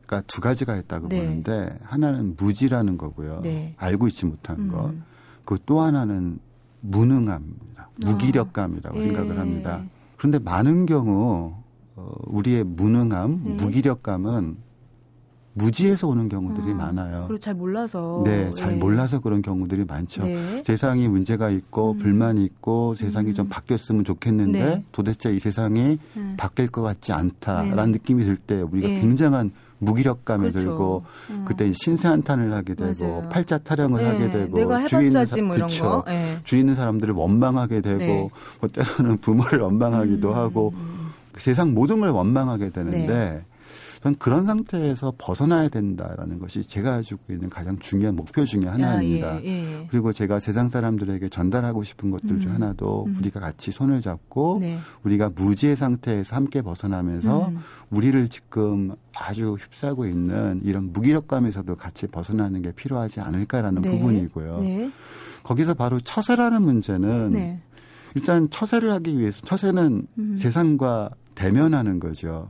가 0.08 0.22
두 0.26 0.40
가지가 0.40 0.78
있다고 0.78 1.10
네. 1.10 1.20
보는데 1.20 1.78
하나는 1.84 2.36
무지라는 2.38 2.98
거고요. 2.98 3.42
네. 3.44 3.74
알고 3.76 4.08
있지 4.08 4.26
못한 4.26 4.58
음. 4.58 4.72
것. 4.72 4.94
그 5.44 5.58
또 5.66 5.82
하나는 5.82 6.40
무능함입니다. 6.80 7.73
무기력감이라고 7.98 8.98
아, 8.98 9.02
생각을 9.02 9.40
합니다. 9.40 9.82
예. 9.84 9.88
그런데 10.18 10.40
많은 10.40 10.86
경우 10.86 11.54
어, 11.96 12.12
우리의 12.26 12.64
무능함, 12.64 13.42
네. 13.44 13.54
무기력감은 13.54 14.58
무지에서 15.56 16.08
오는 16.08 16.30
경우들이 16.30 16.72
아, 16.72 16.76
많아요. 16.76 17.26
그리고 17.28 17.40
잘 17.40 17.54
몰라서. 17.54 18.24
네, 18.26 18.50
잘 18.52 18.72
네. 18.72 18.76
몰라서 18.78 19.20
그런 19.20 19.44
경우들이 19.44 19.86
많죠. 19.86 20.24
네. 20.26 20.64
세상이 20.66 21.08
문제가 21.08 21.52
있고 21.52 21.92
음. 21.92 21.98
불만이 22.00 22.44
있고 22.46 22.96
세상이 22.96 23.30
음. 23.30 23.34
좀 23.36 23.50
바뀌었으면 23.50 24.04
좋겠는데 24.04 24.66
네. 24.66 24.84
도대체 24.92 25.32
이 25.36 25.38
세상이 25.38 26.00
네. 26.16 26.34
바뀔 26.38 26.68
것 26.70 26.82
같지 26.82 27.14
않다라는 27.14 27.76
네. 27.92 28.00
느낌이 28.00 28.24
들 28.26 28.36
때 28.38 28.62
우리가 28.62 28.90
예. 28.90 29.00
굉장한 29.02 29.52
무기력감이 29.84 30.52
그렇죠. 30.52 30.60
들고 30.60 31.04
음. 31.30 31.46
그때 31.48 31.72
신세 31.74 32.08
한탄을 32.08 32.54
하게 32.54 32.76
되고 32.76 32.94
맞아요. 33.06 33.30
팔자 33.30 33.60
타령을 33.60 34.02
네. 34.02 34.10
하게 34.10 34.32
되고 34.32 34.88
주위 34.88 35.08
있는 35.08 35.26
사, 35.26 35.42
뭐 35.42 35.56
그렇죠. 35.56 36.04
네. 36.08 36.38
주위 36.44 36.62
있는 36.62 36.76
사람들을 36.76 37.14
원망하게 37.14 37.82
되고 37.82 38.00
네. 38.00 38.30
뭐 38.60 38.70
때로는 38.70 39.18
부모를 39.18 39.60
원망하기도 39.62 40.30
음. 40.30 40.36
하고 40.36 40.74
세상 41.38 41.74
모든 41.74 42.00
걸 42.00 42.10
원망하게 42.10 42.70
되는데 42.70 43.44
네. 44.04 44.04
저는 44.04 44.18
그런 44.20 44.46
상태에서 44.46 45.14
벗어나야 45.18 45.70
된다라는 45.70 46.40
것이 46.40 46.64
제가 46.64 46.92
가지고 46.92 47.22
있는 47.32 47.50
가장 47.50 47.80
중요한 47.80 48.16
목표 48.16 48.44
중의 48.44 48.68
하나입니다. 48.68 49.28
아, 49.36 49.42
예, 49.44 49.48
예. 49.48 49.88
그리고 49.90 50.12
제가 50.12 50.40
세상 50.40 50.68
사람들에게 50.68 51.30
전달하고 51.30 51.84
싶은 51.84 52.12
것들 52.12 52.32
음. 52.32 52.40
중 52.42 52.54
하나도 52.54 53.06
음. 53.08 53.16
우리가 53.20 53.40
같이 53.40 53.72
손을 53.72 54.02
잡고 54.02 54.58
네. 54.60 54.78
우리가 55.04 55.32
무지의 55.34 55.78
상태에서 55.78 56.36
함께 56.36 56.62
벗어나면서 56.62 57.48
음. 57.48 57.58
우리를 57.92 58.28
지금 58.28 58.94
아주 59.16 59.54
휩싸고 59.54 60.06
있는 60.06 60.60
이런 60.64 60.92
무기력감에서도 60.92 61.76
같이 61.78 62.08
벗어나는 62.08 62.62
게 62.62 62.74
필요하지 62.74 63.22
않을까라는 63.22 63.82
네. 63.82 63.92
부분이고요. 63.92 64.60
네. 64.60 64.92
거기서 65.44 65.76
바로 65.76 66.00
처세라는 66.00 66.62
문제는 66.62 67.34
네. 67.34 67.62
일단 68.16 68.50
처세를 68.50 68.92
하기 68.92 69.18
위해서 69.18 69.42
처세는 69.42 70.08
음. 70.18 70.38
세상과 70.38 71.12
대면하는 71.36 72.00
거죠. 72.00 72.50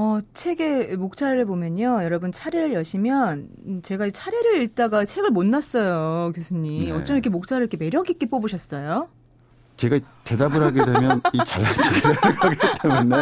어, 0.00 0.20
책의 0.32 0.96
목차를 0.96 1.44
보면요. 1.44 2.04
여러분 2.04 2.30
차례를 2.30 2.72
여시면 2.72 3.48
음, 3.66 3.82
제가 3.82 4.08
차례를 4.10 4.62
읽다가 4.62 5.04
책을 5.04 5.30
못 5.30 5.44
놨어요, 5.44 6.30
교수님. 6.36 6.84
네. 6.84 6.92
어쩜 6.92 7.16
이렇게 7.16 7.28
목차를 7.30 7.64
이렇게 7.64 7.76
매력 7.76 8.08
있게 8.08 8.26
뽑으셨어요? 8.26 9.08
제가 9.76 9.98
대답을 10.22 10.62
하게 10.62 10.84
되면 10.84 11.20
이 11.34 11.38
잘난 11.44 11.74
척이 11.74 12.00
되는 12.00 12.58
기 12.58 12.80
때문에 12.80 13.16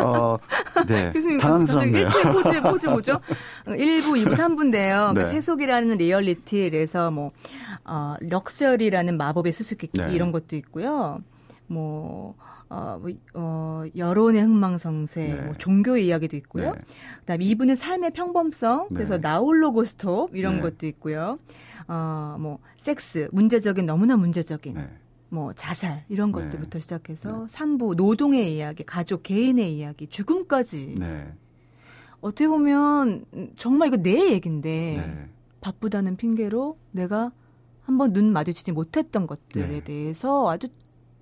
어, 0.00 0.36
네. 0.88 1.10
교수님 1.14 1.38
당황스럽네요. 1.38 2.08
포즈, 2.08 2.60
포즈 2.60 2.86
뭐죠? 2.88 3.20
1부, 3.66 4.24
2부, 4.24 4.34
3부인데요. 4.34 5.14
네. 5.14 5.26
세속이라는 5.26 5.96
리얼리티에서 5.96 7.12
뭐 7.12 7.30
어, 7.84 8.16
럭셔리라는 8.18 9.16
마법의 9.16 9.52
수수께끼 9.52 10.00
네. 10.00 10.12
이런 10.12 10.32
것도 10.32 10.56
있고요. 10.56 11.20
뭐 11.68 12.34
어, 12.70 13.00
뭐, 13.02 13.10
어, 13.34 13.84
여론의 13.96 14.42
흥망성쇠, 14.42 15.28
네. 15.28 15.40
뭐 15.42 15.54
종교의 15.54 16.06
이야기도 16.06 16.36
있고요. 16.36 16.72
네. 16.72 16.80
그다음에 17.18 17.44
이분의 17.44 17.74
삶의 17.74 18.12
평범성, 18.12 18.88
네. 18.90 18.94
그래서 18.94 19.18
나홀로 19.18 19.72
고스톱 19.72 20.36
이런 20.36 20.56
네. 20.56 20.62
것도 20.62 20.86
있고요. 20.86 21.40
어, 21.88 22.36
뭐 22.38 22.60
섹스, 22.76 23.28
문제적인 23.32 23.86
너무나 23.86 24.16
문제적인 24.16 24.74
네. 24.74 24.88
뭐 25.30 25.52
자살 25.52 26.04
이런 26.08 26.30
네. 26.30 26.40
것들부터 26.40 26.78
시작해서 26.78 27.48
산부, 27.48 27.96
노동의 27.96 28.56
이야기, 28.56 28.84
가족, 28.84 29.24
개인의 29.24 29.76
이야기, 29.76 30.06
죽음까지. 30.06 30.94
어떻게 32.20 32.46
보면 32.46 33.24
정말 33.56 33.88
이거 33.88 33.96
내 33.96 34.32
얘긴데 34.32 35.28
바쁘다는 35.60 36.16
핑계로 36.16 36.78
내가 36.92 37.32
한번 37.82 38.12
눈 38.12 38.32
마주치지 38.32 38.72
못했던 38.72 39.26
것들에 39.26 39.82
대해서 39.82 40.48
아주 40.50 40.68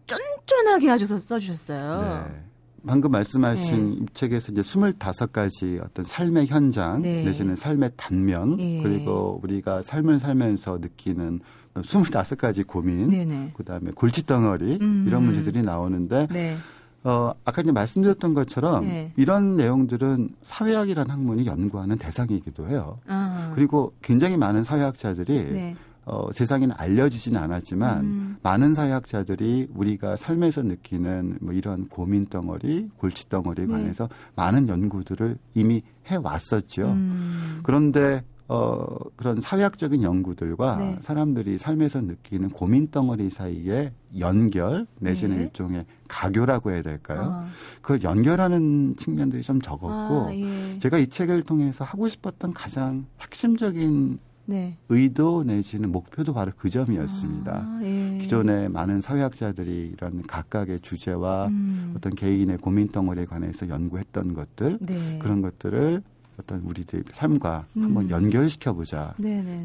쫀쫀하게 0.09 0.89
하셔서 0.89 1.19
써주셨어요. 1.19 2.27
네. 2.27 2.43
방금 2.87 3.11
말씀하신 3.11 3.91
네. 3.91 3.97
이 4.03 4.07
책에서 4.15 4.53
이제 4.53 4.63
25가지 4.63 5.85
어떤 5.85 6.05
삶의 6.05 6.47
현장 6.47 7.03
네. 7.03 7.23
내지는 7.25 7.55
삶의 7.55 7.93
단면 7.97 8.57
네. 8.57 8.81
그리고 8.83 9.41
우리가 9.43 9.83
삶을 9.83 10.19
살면서 10.19 10.79
느끼는 10.79 11.41
25가지 11.75 12.67
고민 12.67 13.11
네네. 13.11 13.53
그다음에 13.57 13.91
골칫덩어리 13.91 14.79
음. 14.81 15.05
이런 15.07 15.25
문제들이 15.25 15.63
나오는데 15.63 16.29
네. 16.31 16.57
어, 17.05 17.33
아까 17.45 17.63
이제 17.63 17.73
말씀드렸던 17.73 18.35
것처럼 18.35 18.85
네. 18.85 19.13
이런 19.17 19.57
내용들은 19.57 20.31
사회학이라는 20.43 21.11
학문이 21.11 21.47
연구하는 21.47 21.97
대상이기도 21.99 22.69
해요. 22.69 22.99
아. 23.07 23.53
그리고 23.55 23.93
굉장히 24.03 24.37
많은 24.37 24.65
사회학자들이 24.65 25.53
네. 25.53 25.77
어, 26.09 26.33
세상에는 26.33 26.75
알려지지는 26.79 27.39
않았지만 27.39 28.01
음. 28.01 28.37
많은 28.43 28.73
사회학자들이 28.73 29.69
우리가 29.75 30.17
삶에서 30.17 30.63
느끼는 30.63 31.39
뭐 31.43 31.53
이런 31.53 31.87
고민 31.89 32.25
덩어리, 32.25 32.89
골치 32.97 33.29
덩어리에 33.29 33.67
네. 33.67 33.73
관해서 33.73 34.09
네. 34.09 34.15
많은 34.35 34.69
연구들을 34.69 35.37
이미 35.55 35.83
해 36.11 36.17
왔었죠. 36.17 36.87
음. 36.87 37.61
그런데 37.63 38.23
어, 38.49 38.87
그런 39.17 39.43
사회학적인 39.43 40.03
연구들과 40.03 40.77
네. 40.77 40.97
사람들이 41.01 41.59
삶에서 41.59 42.01
느끼는 42.01 42.49
고민 42.49 42.87
덩어리 42.87 43.29
사이에 43.29 43.93
연결 44.19 44.87
내지는 45.01 45.37
네. 45.37 45.43
일종의 45.43 45.85
가교라고 46.09 46.71
해야 46.71 46.81
될까요? 46.81 47.23
아. 47.27 47.49
그걸 47.83 48.03
연결하는 48.03 48.97
측면들이 48.97 49.43
좀 49.43 49.61
적었고 49.61 50.29
아, 50.29 50.35
예. 50.35 50.79
제가 50.79 50.97
이 50.97 51.09
책을 51.09 51.43
통해서 51.43 51.85
하고 51.85 52.09
싶었던 52.09 52.55
가장 52.55 53.05
핵심적인 53.21 54.19
네. 54.49 54.79
의도 54.89 55.45
내지는 55.45 55.93
목표도 55.93 56.33
바로 56.33 56.53
그 56.57 56.71
점이었습니다. 56.71 57.53
아, 57.53 57.81
예. 57.83 58.17
기존에 58.19 58.69
많은 58.69 59.03
사회학자들이 59.03 59.93
이런 59.93 60.23
각각의 60.23 60.81
주제와 60.81 61.49
음. 61.49 61.93
어떤 61.95 62.15
개인의 62.15 62.57
고민 62.57 62.89
덩어리에 62.89 63.27
관해서 63.27 63.69
연구했던 63.69 64.33
것들 64.33 64.79
네. 64.81 65.19
그런 65.19 65.43
것들을 65.43 66.03
어떤 66.41 66.61
우리들의 66.61 67.05
삶과 67.13 67.67
음. 67.77 67.83
한번 67.83 68.09
연결시켜 68.09 68.73
보자. 68.73 69.15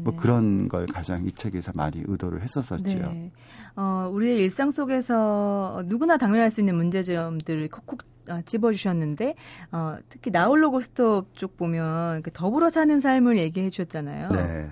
뭐 0.02 0.14
그런 0.16 0.68
걸 0.68 0.84
가장 0.84 1.24
이 1.24 1.32
책에서 1.32 1.72
많이 1.74 2.02
의도를 2.04 2.42
했었었지요. 2.42 3.10
네. 3.10 3.30
어, 3.76 4.10
우리의 4.12 4.36
일상 4.38 4.70
속에서 4.70 5.82
누구나 5.86 6.18
당면할 6.18 6.50
수 6.50 6.60
있는 6.60 6.76
문제점들을 6.76 7.68
콕콕 7.68 8.02
어, 8.28 8.40
찝어주셨는데 8.44 9.34
어, 9.72 9.96
특히 10.08 10.30
나홀로 10.30 10.70
고스톱 10.70 11.36
쪽 11.36 11.56
보면 11.56 12.22
그 12.22 12.30
더불어 12.32 12.70
사는 12.70 13.00
삶을 13.00 13.38
얘기해 13.38 13.70
주셨잖아요. 13.70 14.28
네. 14.28 14.68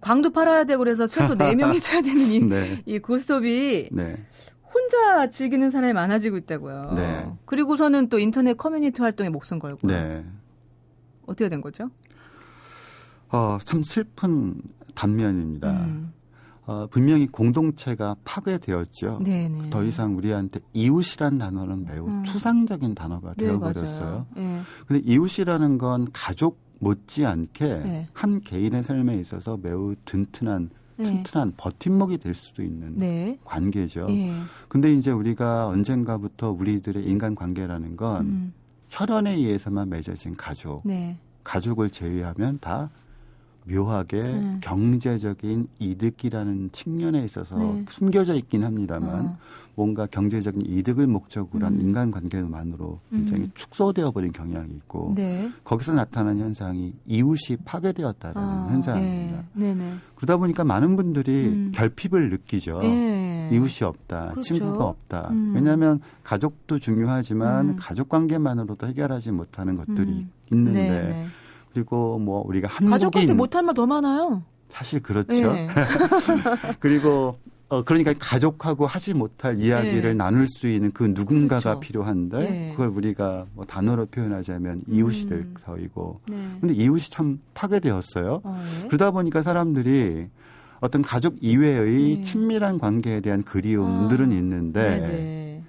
광도 0.00 0.30
팔아야 0.30 0.64
되고 0.64 0.78
그래서 0.78 1.06
최소 1.06 1.34
4명이 1.34 1.80
쳐야 1.82 2.02
되는 2.02 2.20
이, 2.26 2.40
네. 2.40 2.82
이 2.86 2.98
고스톱이 2.98 3.90
네. 3.92 4.26
혼자 4.72 5.28
즐기는 5.28 5.70
사람이 5.70 5.92
많아지고 5.92 6.38
있다고요. 6.38 6.92
네. 6.96 7.26
그리고서는 7.44 8.08
또 8.08 8.18
인터넷 8.18 8.56
커뮤니티 8.56 9.02
활동에 9.02 9.28
목숨 9.28 9.58
걸고. 9.58 9.86
네. 9.86 10.24
어떻게 11.26 11.48
된 11.48 11.60
거죠? 11.60 11.90
어, 13.30 13.58
참 13.64 13.82
슬픈 13.82 14.60
단면입니다. 14.94 15.70
음. 15.84 16.12
어, 16.64 16.86
분명히 16.88 17.26
공동체가 17.26 18.16
파괴되었죠. 18.24 19.20
네네. 19.24 19.70
더 19.70 19.82
이상 19.82 20.16
우리한테 20.16 20.60
이웃이란 20.72 21.38
단어는 21.38 21.84
매우 21.84 22.06
음. 22.06 22.22
추상적인 22.22 22.94
단어가 22.94 23.34
네, 23.36 23.46
되어버렸어요. 23.46 24.26
네, 24.36 24.60
근데 24.86 25.02
이웃이라는 25.04 25.78
건 25.78 26.06
가족 26.12 26.60
못지않게 26.78 27.66
네. 27.66 28.08
한 28.12 28.40
개인의 28.40 28.84
삶에 28.84 29.16
있어서 29.16 29.58
매우 29.60 29.94
든튼한 30.04 30.70
네. 30.96 31.04
튼튼한 31.04 31.54
버팀목이 31.56 32.18
될 32.18 32.34
수도 32.34 32.62
있는 32.62 32.96
네. 32.96 33.38
관계죠. 33.44 34.06
네. 34.06 34.32
근데 34.68 34.92
이제 34.92 35.10
우리가 35.10 35.68
언젠가부터 35.68 36.52
우리들의 36.52 37.04
인간 37.04 37.34
관계라는 37.34 37.96
건 37.96 38.26
음. 38.26 38.52
혈연에 38.88 39.34
의해서만 39.34 39.88
맺어진 39.88 40.36
가족, 40.36 40.82
네. 40.84 41.16
가족을 41.44 41.90
제외하면 41.90 42.58
다 42.60 42.90
묘하게 43.64 44.20
음. 44.20 44.60
경제적인 44.62 45.68
이득이라는 45.78 46.70
측면에 46.72 47.24
있어서 47.24 47.56
네. 47.56 47.84
숨겨져 47.88 48.34
있긴 48.34 48.64
합니다만 48.64 49.26
어. 49.26 49.38
뭔가 49.74 50.06
경제적인 50.06 50.62
이득을 50.66 51.06
목적으로 51.06 51.64
한 51.64 51.74
음. 51.74 51.80
인간관계만으로 51.80 53.00
굉장히 53.10 53.44
음. 53.44 53.50
축소되어 53.54 54.10
버린 54.10 54.32
경향이 54.32 54.72
있고 54.74 55.12
네. 55.14 55.50
거기서 55.64 55.94
나타난 55.94 56.38
현상이 56.38 56.92
이웃이 57.06 57.58
파괴되었다라는 57.64 58.48
아, 58.48 58.66
현상입니다. 58.68 59.44
네. 59.54 59.94
그러다 60.16 60.36
보니까 60.36 60.64
많은 60.64 60.96
분들이 60.96 61.46
음. 61.46 61.72
결핍을 61.74 62.30
느끼죠. 62.30 62.80
예. 62.84 63.50
이웃이 63.52 63.86
없다, 63.86 64.30
그렇죠. 64.30 64.42
친구가 64.42 64.84
없다. 64.84 65.28
음. 65.30 65.52
왜냐하면 65.54 66.00
가족도 66.22 66.78
중요하지만 66.78 67.70
음. 67.70 67.76
가족 67.78 68.08
관계만으로도 68.08 68.86
해결하지 68.86 69.32
못하는 69.32 69.76
것들이 69.76 70.26
있는데. 70.50 71.26
그리고 71.72 72.18
뭐 72.18 72.42
우리가 72.46 72.68
한국인 72.68 72.90
가족한테 72.90 73.32
못할 73.34 73.62
말 73.62 73.74
더 73.74 73.86
많아요. 73.86 74.42
사실 74.68 75.02
그렇죠. 75.02 75.52
네. 75.52 75.68
그리고 76.80 77.36
어 77.68 77.82
그러니까 77.82 78.12
가족하고 78.18 78.86
하지 78.86 79.14
못할 79.14 79.58
이야기를 79.60 80.02
네. 80.02 80.14
나눌 80.14 80.46
수 80.46 80.68
있는 80.68 80.92
그 80.92 81.04
누군가가 81.14 81.60
그렇죠. 81.60 81.80
필요한데 81.80 82.38
네. 82.38 82.70
그걸 82.72 82.88
우리가 82.88 83.46
뭐 83.54 83.64
단어로 83.64 84.06
표현하자면 84.06 84.82
이웃이 84.88 85.26
될 85.26 85.38
음. 85.40 85.54
네. 86.28 86.36
근데 86.60 86.74
이웃이 86.74 87.04
참 87.10 87.40
파괴되었어요. 87.54 88.40
어, 88.44 88.62
네. 88.82 88.88
그러다 88.88 89.10
보니까 89.10 89.42
사람들이 89.42 90.28
어떤 90.80 91.00
가족 91.02 91.36
이외의 91.40 92.16
네. 92.16 92.20
친밀한 92.22 92.78
관계에 92.78 93.20
대한 93.20 93.42
그리움들은 93.42 94.32
아, 94.32 94.34
있는데. 94.34 95.62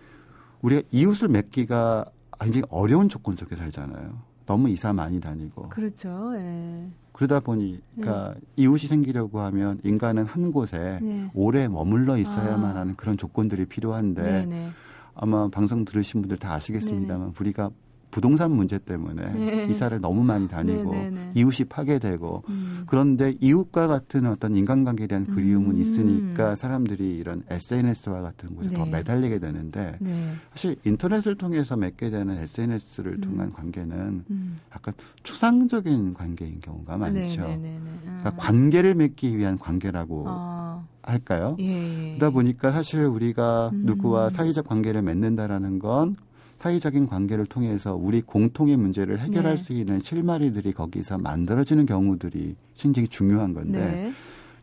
우리가 0.61 0.81
이웃을 0.91 1.27
맺기가 1.27 2.05
굉장히 2.39 2.63
어려운 2.69 3.09
조건 3.09 3.35
속에 3.35 3.55
살잖아요. 3.55 4.17
너무 4.45 4.69
이사 4.69 4.93
많이 4.93 5.19
다니고. 5.19 5.69
그렇죠. 5.69 6.33
예. 6.35 6.87
그러다 7.13 7.39
보니까 7.39 8.33
네. 8.33 8.41
이웃이 8.57 8.87
생기려고 8.87 9.39
하면 9.41 9.79
인간은 9.83 10.25
한 10.25 10.51
곳에 10.51 10.99
네. 11.01 11.29
오래 11.33 11.67
머물러 11.67 12.17
있어야만 12.17 12.75
아. 12.75 12.81
하는 12.81 12.95
그런 12.95 13.17
조건들이 13.17 13.65
필요한데 13.65 14.23
네네. 14.23 14.45
네. 14.45 14.69
아마 15.15 15.47
방송 15.47 15.85
들으신 15.85 16.21
분들 16.21 16.37
다 16.37 16.53
아시겠습니다만 16.53 17.19
네네. 17.27 17.33
우리가 17.39 17.69
부동산 18.13 18.51
문제 18.51 18.77
때문에 18.77 19.33
네. 19.33 19.65
이사를 19.65 19.99
너무 19.99 20.23
많이 20.23 20.47
다니고 20.47 20.91
네, 20.91 21.05
네, 21.05 21.09
네. 21.09 21.31
이웃이 21.33 21.67
파괴되고 21.67 22.43
음. 22.47 22.83
그런데 22.85 23.35
이웃과 23.41 23.87
같은 23.87 24.27
어떤 24.27 24.55
인간관계에 24.55 25.07
대한 25.07 25.25
그리움은 25.25 25.71
음. 25.71 25.81
있으니까 25.81 26.55
사람들이 26.55 27.17
이런 27.17 27.41
SNS와 27.49 28.21
같은 28.21 28.55
곳에 28.55 28.69
더 28.69 28.85
네. 28.85 28.91
매달리게 28.91 29.39
되는데 29.39 29.95
네. 29.99 30.31
사실 30.51 30.75
인터넷을 30.85 31.33
통해서 31.35 31.75
맺게 31.75 32.11
되는 32.11 32.37
SNS를 32.37 33.13
음. 33.13 33.21
통한 33.21 33.51
관계는 33.51 34.25
음. 34.29 34.59
약간 34.71 34.93
추상적인 35.23 36.13
관계인 36.13 36.59
경우가 36.59 36.97
많죠. 36.97 37.41
그러니까 37.41 38.29
아. 38.29 38.33
관계를 38.37 38.93
맺기 38.93 39.35
위한 39.39 39.57
관계라고 39.57 40.25
아. 40.27 40.85
할까요? 41.01 41.57
예, 41.59 41.65
예. 41.65 42.17
그러다 42.17 42.29
보니까 42.29 42.71
사실 42.71 43.05
우리가 43.05 43.71
음. 43.73 43.85
누구와 43.85 44.29
사회적 44.29 44.67
관계를 44.67 45.01
맺는다라는 45.01 45.79
건 45.79 46.15
사회적인 46.63 47.07
관계를 47.07 47.45
통해서 47.45 47.93
우리 47.93 48.21
공통의 48.21 48.77
문제를 48.77 49.19
해결할 49.19 49.57
네. 49.57 49.61
수 49.61 49.73
있는 49.73 49.99
실마리들이 49.99 50.71
거기서 50.71 51.17
만들어지는 51.17 51.85
경우들이 51.85 52.55
굉장히 52.75 53.09
중요한 53.09 53.53
건데 53.53 53.79
네. 53.79 54.13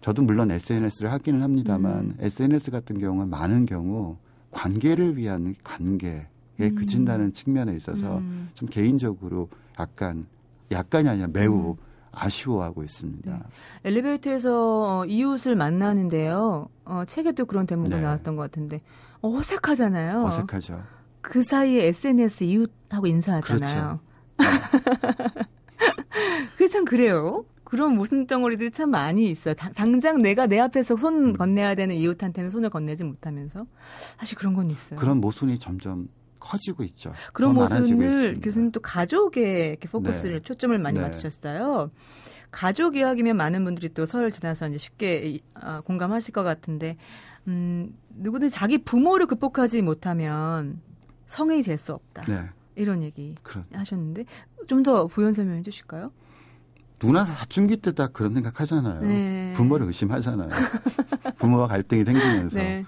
저도 0.01 0.23
물론 0.23 0.51
SNS를 0.51 1.13
하기는 1.13 1.43
합니다만 1.43 1.95
음. 1.99 2.17
SNS 2.19 2.71
같은 2.71 2.99
경우는 2.99 3.29
많은 3.29 3.67
경우 3.67 4.17
관계를 4.51 5.19
위한 5.19 5.55
관계에 5.63 6.25
음. 6.61 6.75
그친다는 6.75 7.35
측면에 7.35 7.77
있어서 7.77 8.17
음. 8.17 8.49
좀 8.55 8.67
개인적으로 8.71 9.51
약간 9.79 10.27
약간이 10.73 11.07
아니라 11.07 11.29
매우 11.31 11.73
음. 11.73 11.77
아쉬워하고 12.13 12.83
있습니다. 12.83 13.31
네. 13.31 13.41
엘리베이터에서 13.85 15.01
어, 15.01 15.05
이웃을 15.05 15.55
만나는데요. 15.55 16.67
어, 16.87 17.03
책에도 17.07 17.45
그런 17.45 17.67
대목이 17.67 17.91
네. 17.91 18.01
나왔던 18.01 18.37
것 18.37 18.43
같은데 18.43 18.81
어색하잖아요. 19.21 20.25
어색하죠. 20.25 21.00
그 21.21 21.43
사이에 21.43 21.87
SNS 21.87 22.45
이웃하고 22.45 23.07
인사하잖아요. 23.07 24.01
그렇죠. 24.37 25.47
그참 26.57 26.85
그래요. 26.85 27.45
그런 27.65 27.95
모순 27.95 28.27
덩어리들이 28.27 28.73
참 28.73 28.91
많이 28.91 29.31
있어요. 29.31 29.55
다, 29.55 29.71
당장 29.75 30.23
내가 30.23 30.47
내 30.47 30.59
앞에서 30.59 30.97
손 30.97 31.29
음. 31.29 31.33
건네야 31.35 31.77
되는 31.77 31.95
이웃한테는 31.95 32.51
손을 32.51 32.69
건네지 32.69 33.05
못하면서 33.05 33.65
사실 34.19 34.37
그런 34.37 34.55
건 34.55 34.71
있어요. 34.71 34.99
그런 34.99 35.19
모순이 35.21 35.59
점점 35.59 36.09
커지고 36.41 36.83
있죠. 36.85 37.13
그런 37.33 37.55
모순을 37.55 38.41
교수님 38.41 38.73
또 38.73 38.81
가족에 38.81 39.69
이렇게 39.69 39.89
포커스를 39.89 40.39
네. 40.39 40.41
초점을 40.41 40.77
많이 40.79 40.99
네. 40.99 41.05
맞추셨어요. 41.05 41.91
가족 42.51 42.97
이야기면 42.97 43.37
많은 43.37 43.63
분들이 43.63 43.89
또 43.95 44.05
설을 44.05 44.33
지나서 44.33 44.69
이제 44.69 44.79
쉽게 44.79 45.39
어, 45.63 45.83
공감하실 45.85 46.33
것 46.35 46.43
같은데, 46.43 46.97
음, 47.47 47.97
누구든 48.17 48.49
자기 48.49 48.79
부모를 48.79 49.27
극복하지 49.27 49.83
못하면 49.83 50.81
성인이 51.31 51.63
될 51.63 51.79
수 51.79 51.93
없다. 51.95 52.25
네. 52.25 52.49
이런 52.77 53.03
얘기 53.03 53.35
그런. 53.43 53.65
하셨는데 53.73 54.25
좀 54.69 54.83
더 54.83 55.07
부연 55.07 55.33
설명해 55.33 55.63
주실까요? 55.63 56.09
누나 56.99 57.25
사춘기 57.25 57.77
때다 57.79 58.09
그런 58.09 58.35
생각 58.35 58.61
하잖아요. 58.61 59.01
네. 59.03 59.53
부모를 59.57 59.87
의심하잖아요. 59.87 60.49
부모와 61.39 61.67
갈등이 61.69 62.05
생기면서. 62.05 62.59
네. 62.59 62.85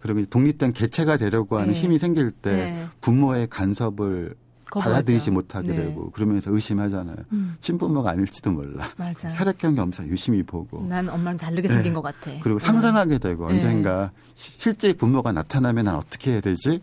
그리고 0.00 0.24
독립된 0.26 0.72
개체가 0.72 1.16
되려고 1.16 1.56
하는 1.58 1.72
네. 1.72 1.80
힘이 1.80 1.98
생길 1.98 2.30
때 2.30 2.54
네. 2.54 2.86
부모의 3.00 3.46
간섭을 3.48 4.34
받아들이지 4.70 5.30
못하게 5.30 5.68
네. 5.68 5.76
되고 5.76 6.10
그러면서 6.10 6.52
의심하잖아요. 6.52 7.16
음. 7.32 7.56
친부모가 7.60 8.10
아닐지도 8.10 8.50
몰라. 8.52 8.88
맞아. 8.98 9.30
혈액형 9.32 9.74
검사 9.74 10.04
유심히 10.04 10.42
보고. 10.42 10.82
난 10.86 11.08
엄마랑 11.08 11.36
다르게 11.38 11.66
생긴 11.68 11.92
네. 11.92 11.94
것 11.94 12.02
같아. 12.02 12.30
그리고 12.42 12.58
상상하게 12.58 13.18
되고 13.18 13.46
언젠가 13.46 14.12
실제 14.34 14.92
부모가 14.92 15.32
나타나면 15.32 15.86
난 15.86 15.94
어떻게 15.94 16.32
해야 16.32 16.40
되지? 16.40 16.82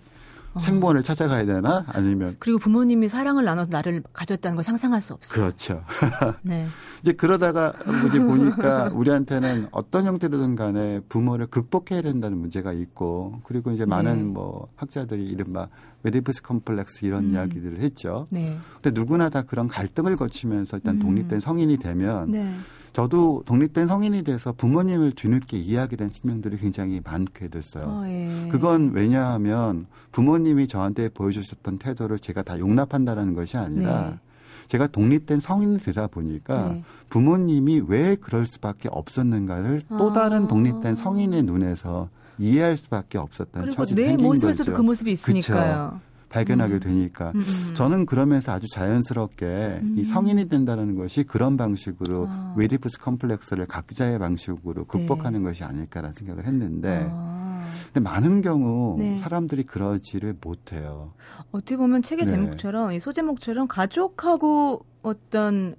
어. 0.53 0.59
생본을 0.59 1.03
찾아가야 1.03 1.45
되나 1.45 1.85
아니면 1.87 2.35
그리고 2.39 2.59
부모님이 2.59 3.09
사랑을 3.09 3.43
나눠서 3.45 3.71
나를 3.71 4.03
가졌다는 4.13 4.55
걸 4.55 4.63
상상할 4.63 5.01
수 5.01 5.13
없어요. 5.13 5.33
그렇죠. 5.33 5.83
네. 6.43 6.67
이제 7.01 7.13
그러다가 7.13 7.73
이제 8.07 8.19
보니까 8.19 8.89
우리한테는 8.93 9.67
어떤 9.71 10.05
형태로든 10.05 10.55
간에 10.55 11.01
부모를 11.09 11.47
극복해야 11.47 12.01
된다는 12.01 12.37
문제가 12.37 12.71
있고 12.73 13.41
그리고 13.43 13.71
이제 13.71 13.85
많은 13.85 14.17
네. 14.17 14.23
뭐 14.23 14.67
학자들이 14.75 15.25
이른바 15.25 15.67
오이디푸스 16.03 16.43
콤플렉스 16.43 17.05
이런 17.05 17.25
음. 17.25 17.31
이야기들을 17.31 17.81
했죠. 17.81 18.27
네. 18.29 18.57
근데 18.81 18.99
누구나 18.99 19.29
다 19.29 19.41
그런 19.41 19.67
갈등을 19.67 20.15
거치면서 20.15 20.77
일단 20.77 20.95
음. 20.95 20.99
독립된 20.99 21.39
성인이 21.39 21.77
되면 21.77 22.31
네. 22.31 22.53
저도 22.93 23.41
독립된 23.45 23.87
성인이 23.87 24.21
돼서 24.23 24.53
부모님을 24.53 25.13
뒤늦게 25.13 25.57
이해하게 25.57 25.93
된 25.93 26.11
측면들이 26.11 26.57
굉장히 26.57 27.01
많게 27.03 27.47
됐어요. 27.47 27.85
어, 27.87 28.03
예. 28.07 28.47
그건 28.49 28.91
왜냐하면 28.93 29.87
부모님이 30.11 30.67
저한테 30.67 31.09
보여주셨던 31.09 31.79
태도를 31.79 32.19
제가 32.19 32.43
다 32.43 32.59
용납한다라는 32.59 33.33
것이 33.33 33.57
아니라 33.57 34.11
네. 34.11 34.19
제가 34.67 34.87
독립된 34.87 35.39
성인이 35.39 35.79
되다 35.79 36.07
보니까 36.07 36.69
네. 36.69 36.83
부모님이 37.09 37.81
왜 37.87 38.15
그럴 38.15 38.45
수밖에 38.45 38.89
없었는가를 38.91 39.81
또 39.89 40.11
아. 40.11 40.13
다른 40.13 40.47
독립된 40.47 40.93
성인의 40.93 41.43
눈에서 41.43 42.09
이해할 42.37 42.77
수밖에 42.77 43.17
없었던 43.17 43.71
처지 43.71 43.95
생긴 43.95 44.17
거죠. 44.17 44.23
내 44.23 44.27
모습에서도 44.27 44.73
그 44.73 44.81
모습이 44.81 45.11
있으니까요. 45.11 45.99
그쵸? 45.99 46.12
발견하게 46.33 46.73
음. 46.75 46.79
되니까 46.79 47.31
음, 47.35 47.41
음. 47.41 47.73
저는 47.75 48.05
그러면서 48.07 48.51
아주 48.51 48.67
자연스럽게 48.67 49.81
이 49.95 49.99
음. 49.99 50.03
성인이 50.03 50.49
된다는 50.49 50.95
것이 50.95 51.23
그런 51.23 51.57
방식으로 51.57 52.25
아. 52.27 52.55
웨디프스 52.57 52.99
컴플렉스를 52.99 53.67
각자의 53.67 54.17
방식으로 54.17 54.85
극복하는 54.85 55.43
네. 55.43 55.49
것이 55.49 55.63
아닐까라는 55.63 56.15
생각을 56.15 56.45
했는데 56.45 57.07
아. 57.11 57.63
근데 57.85 57.99
많은 57.99 58.41
경우 58.41 58.97
네. 58.97 59.17
사람들이 59.17 59.63
그러지를 59.63 60.35
못해요. 60.41 61.13
어떻게 61.51 61.77
보면 61.77 62.01
책의 62.01 62.25
네. 62.25 62.31
제목처럼 62.31 62.93
이 62.93 62.99
소제목처럼 62.99 63.67
가족하고 63.67 64.83
어떤 65.03 65.75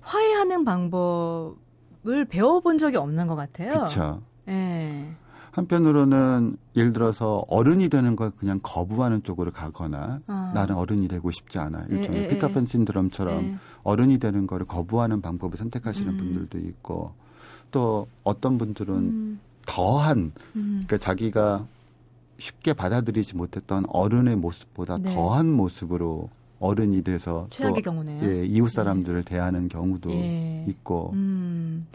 화해하는 0.00 0.64
방법을 0.64 2.24
배워본 2.28 2.78
적이 2.78 2.96
없는 2.96 3.26
것 3.26 3.36
같아요. 3.36 3.70
그렇죠. 3.70 4.22
네. 4.46 5.14
한편으로는 5.58 6.56
예를 6.76 6.92
들어서 6.92 7.44
어른이 7.48 7.88
되는 7.88 8.14
걸 8.14 8.30
그냥 8.30 8.60
거부하는 8.62 9.24
쪽으로 9.24 9.50
가거나 9.50 10.20
아. 10.28 10.52
나는 10.54 10.76
어른이 10.76 11.08
되고 11.08 11.30
싶지 11.30 11.58
않아. 11.58 11.86
일종의 11.90 12.24
에, 12.24 12.28
피터팬 12.28 12.66
신드롬처럼 12.66 13.44
에. 13.44 13.56
어른이 13.82 14.18
되는 14.18 14.46
거를 14.46 14.66
거부하는 14.66 15.20
방법을 15.20 15.56
선택하시는 15.56 16.12
음. 16.12 16.16
분들도 16.16 16.58
있고 16.58 17.12
또 17.72 18.06
어떤 18.22 18.56
분들은 18.56 18.94
음. 18.94 19.40
더한 19.66 20.32
음. 20.56 20.84
그러니까 20.86 20.98
자기가 20.98 21.66
쉽게 22.38 22.72
받아들이지 22.72 23.36
못했던 23.36 23.84
어른의 23.88 24.36
모습보다 24.36 24.98
네. 24.98 25.12
더한 25.12 25.50
모습으로 25.50 26.30
어른이 26.60 27.02
돼서 27.02 27.46
최악의 27.50 27.82
또, 27.82 27.90
경우네요. 27.90 28.28
예, 28.28 28.44
이웃 28.44 28.68
사람들을 28.68 29.22
네. 29.22 29.30
대하는 29.30 29.68
경우도 29.68 30.10
예. 30.10 30.64
있고. 30.66 31.10
음. 31.14 31.86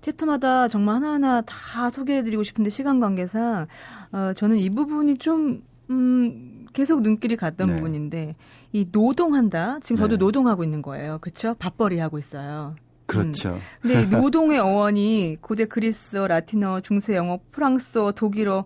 챕터마다 0.00 0.68
정말 0.68 0.96
하나하나 0.96 1.42
다 1.42 1.90
소개해드리고 1.90 2.42
싶은데 2.42 2.70
시간 2.70 3.00
관계상 3.00 3.66
어, 4.12 4.32
저는 4.34 4.56
이 4.56 4.70
부분이 4.70 5.18
좀 5.18 5.62
음, 5.90 6.66
계속 6.72 7.02
눈길이 7.02 7.36
갔던 7.36 7.68
네. 7.68 7.76
부분인데 7.76 8.36
이 8.72 8.86
노동한다. 8.90 9.78
지금 9.80 9.96
저도 9.96 10.16
네. 10.16 10.18
노동하고 10.18 10.62
있는 10.62 10.82
거예요. 10.82 11.18
그렇죠? 11.20 11.54
밥벌이 11.54 11.98
하고 11.98 12.18
있어요. 12.18 12.74
그렇죠. 13.06 13.54
음. 13.54 13.58
근데 13.80 14.04
노동의 14.16 14.58
어원이 14.58 15.38
고대 15.40 15.64
그리스어, 15.64 16.28
라틴어, 16.28 16.80
중세 16.80 17.16
영어, 17.16 17.38
프랑스어, 17.52 18.12
독일어 18.12 18.64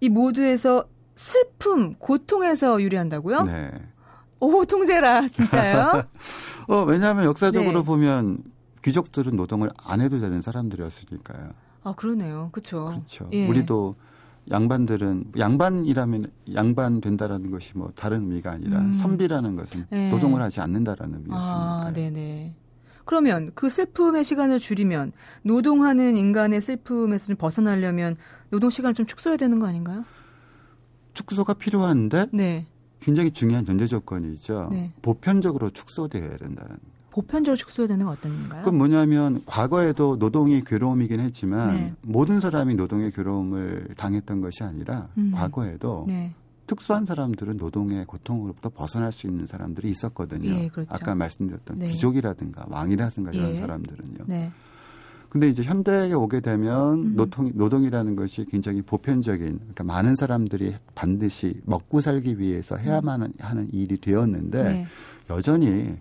이 0.00 0.08
모두에서 0.08 0.86
슬픔, 1.14 1.94
고통에서 1.94 2.82
유래한다고요? 2.82 3.42
네. 3.42 3.70
오, 4.42 4.64
통제라, 4.64 5.28
진짜요? 5.28 6.02
어, 6.66 6.82
왜냐하면 6.82 7.26
역사적으로 7.26 7.78
네. 7.78 7.84
보면 7.84 8.38
귀족들은 8.82 9.36
노동을 9.36 9.70
안 9.84 10.00
해도 10.00 10.18
되는 10.18 10.40
사람들이었으니까요. 10.40 11.50
아, 11.84 11.94
그러네요. 11.94 12.48
그렇죠. 12.50 12.86
그렇죠. 12.86 13.28
예. 13.32 13.46
우리도 13.46 13.94
양반들은 14.50 15.26
양반이라면 15.38 16.26
양반 16.54 17.00
된다라는 17.00 17.52
것이 17.52 17.78
뭐 17.78 17.92
다른 17.94 18.22
의미가 18.22 18.50
아니라 18.50 18.80
음. 18.80 18.92
선비라는 18.92 19.54
것은 19.54 19.86
네. 19.90 20.10
노동을 20.10 20.42
하지 20.42 20.60
않는다라는 20.60 21.20
의미였으니까. 21.20 21.60
아, 21.60 21.92
네네. 21.94 22.54
그러면 23.04 23.52
그 23.54 23.70
슬픔의 23.70 24.24
시간을 24.24 24.58
줄이면 24.58 25.12
노동하는 25.42 26.16
인간의 26.16 26.60
슬픔에서 26.60 27.26
좀 27.28 27.36
벗어나려면 27.36 28.16
노동 28.50 28.70
시간을 28.70 28.94
좀 28.94 29.06
축소해야 29.06 29.36
되는 29.36 29.60
거 29.60 29.68
아닌가요? 29.68 30.04
축소가 31.14 31.54
필요한데 31.54 32.26
네. 32.32 32.66
굉장히 33.02 33.30
중요한 33.32 33.64
전제 33.64 33.86
조건이죠. 33.86 34.68
네. 34.70 34.92
보편적으로 35.02 35.70
축소되어야 35.70 36.36
된다는. 36.36 36.76
보편적으로 37.10 37.56
축소해야 37.56 37.88
되는 37.88 38.06
건 38.06 38.16
어떤 38.16 38.32
건가요? 38.32 38.60
그건 38.64 38.78
뭐냐면 38.78 39.42
과거에도 39.44 40.16
노동이 40.16 40.64
괴로움이긴 40.64 41.20
했지만 41.20 41.76
네. 41.76 41.94
모든 42.00 42.40
사람이 42.40 42.74
노동의 42.74 43.12
괴로움을 43.12 43.88
당했던 43.98 44.40
것이 44.40 44.64
아니라 44.64 45.08
음. 45.18 45.30
과거에도 45.34 46.06
네. 46.08 46.32
특수한 46.66 47.04
사람들은 47.04 47.58
노동의 47.58 48.06
고통으로부터 48.06 48.70
벗어날 48.70 49.12
수 49.12 49.26
있는 49.26 49.44
사람들이 49.44 49.90
있었거든요. 49.90 50.48
예, 50.48 50.68
그렇죠. 50.68 50.88
아까 50.90 51.14
말씀드렸던 51.14 51.80
네. 51.80 51.86
귀족이라든가 51.86 52.64
왕이라든가 52.70 53.32
이런 53.32 53.56
예. 53.56 53.56
사람들은요. 53.60 54.24
네. 55.32 55.42
근데 55.42 55.48
이제 55.48 55.62
현대에 55.62 56.12
오게 56.12 56.40
되면 56.40 56.98
음. 56.98 57.16
노동, 57.16 57.50
노동이라는 57.54 58.16
것이 58.16 58.44
굉장히 58.50 58.82
보편적인, 58.82 59.46
그러니까 59.58 59.84
많은 59.84 60.14
사람들이 60.14 60.74
반드시 60.94 61.54
먹고 61.64 62.02
살기 62.02 62.38
위해서 62.38 62.76
해야만 62.76 63.22
음. 63.22 63.32
하는 63.40 63.68
일이 63.72 63.96
되었는데 63.96 64.62
네. 64.62 64.86
여전히 65.30 65.94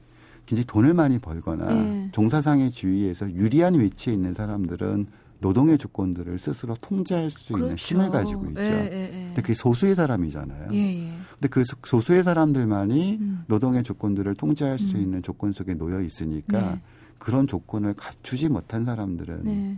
굉장히 0.46 0.66
돈을 0.68 0.94
많이 0.94 1.18
벌거나 1.18 1.74
네. 1.74 2.10
종사상의 2.12 2.72
주위에서 2.72 3.32
유리한 3.32 3.80
위치에 3.80 4.14
있는 4.14 4.34
사람들은 4.34 5.08
노동의 5.40 5.78
조건들을 5.78 6.38
스스로 6.38 6.76
통제할 6.76 7.30
수 7.30 7.54
그렇죠. 7.54 7.66
있는 7.66 7.78
힘을 7.78 8.10
가지고 8.10 8.46
있죠. 8.50 8.62
예, 8.62 8.90
예, 8.92 9.02
예. 9.06 9.26
근데 9.28 9.42
그게 9.42 9.54
소수의 9.54 9.96
사람이잖아요. 9.96 10.68
예, 10.72 10.78
예. 10.78 11.12
근데 11.34 11.48
그 11.50 11.64
소수의 11.84 12.24
사람들만이 12.24 13.18
음. 13.20 13.44
노동의 13.48 13.84
조건들을 13.84 14.36
통제할 14.36 14.78
수 14.78 14.98
음. 14.98 15.02
있는 15.02 15.24
조건 15.24 15.52
속에 15.52 15.74
놓여 15.74 16.02
있으니까 16.02 16.74
네. 16.74 16.82
그런 17.22 17.45
조건을 17.45 17.93
갖추지 17.93 18.49
못한 18.49 18.84
사람들은 18.84 19.43
네. 19.43 19.78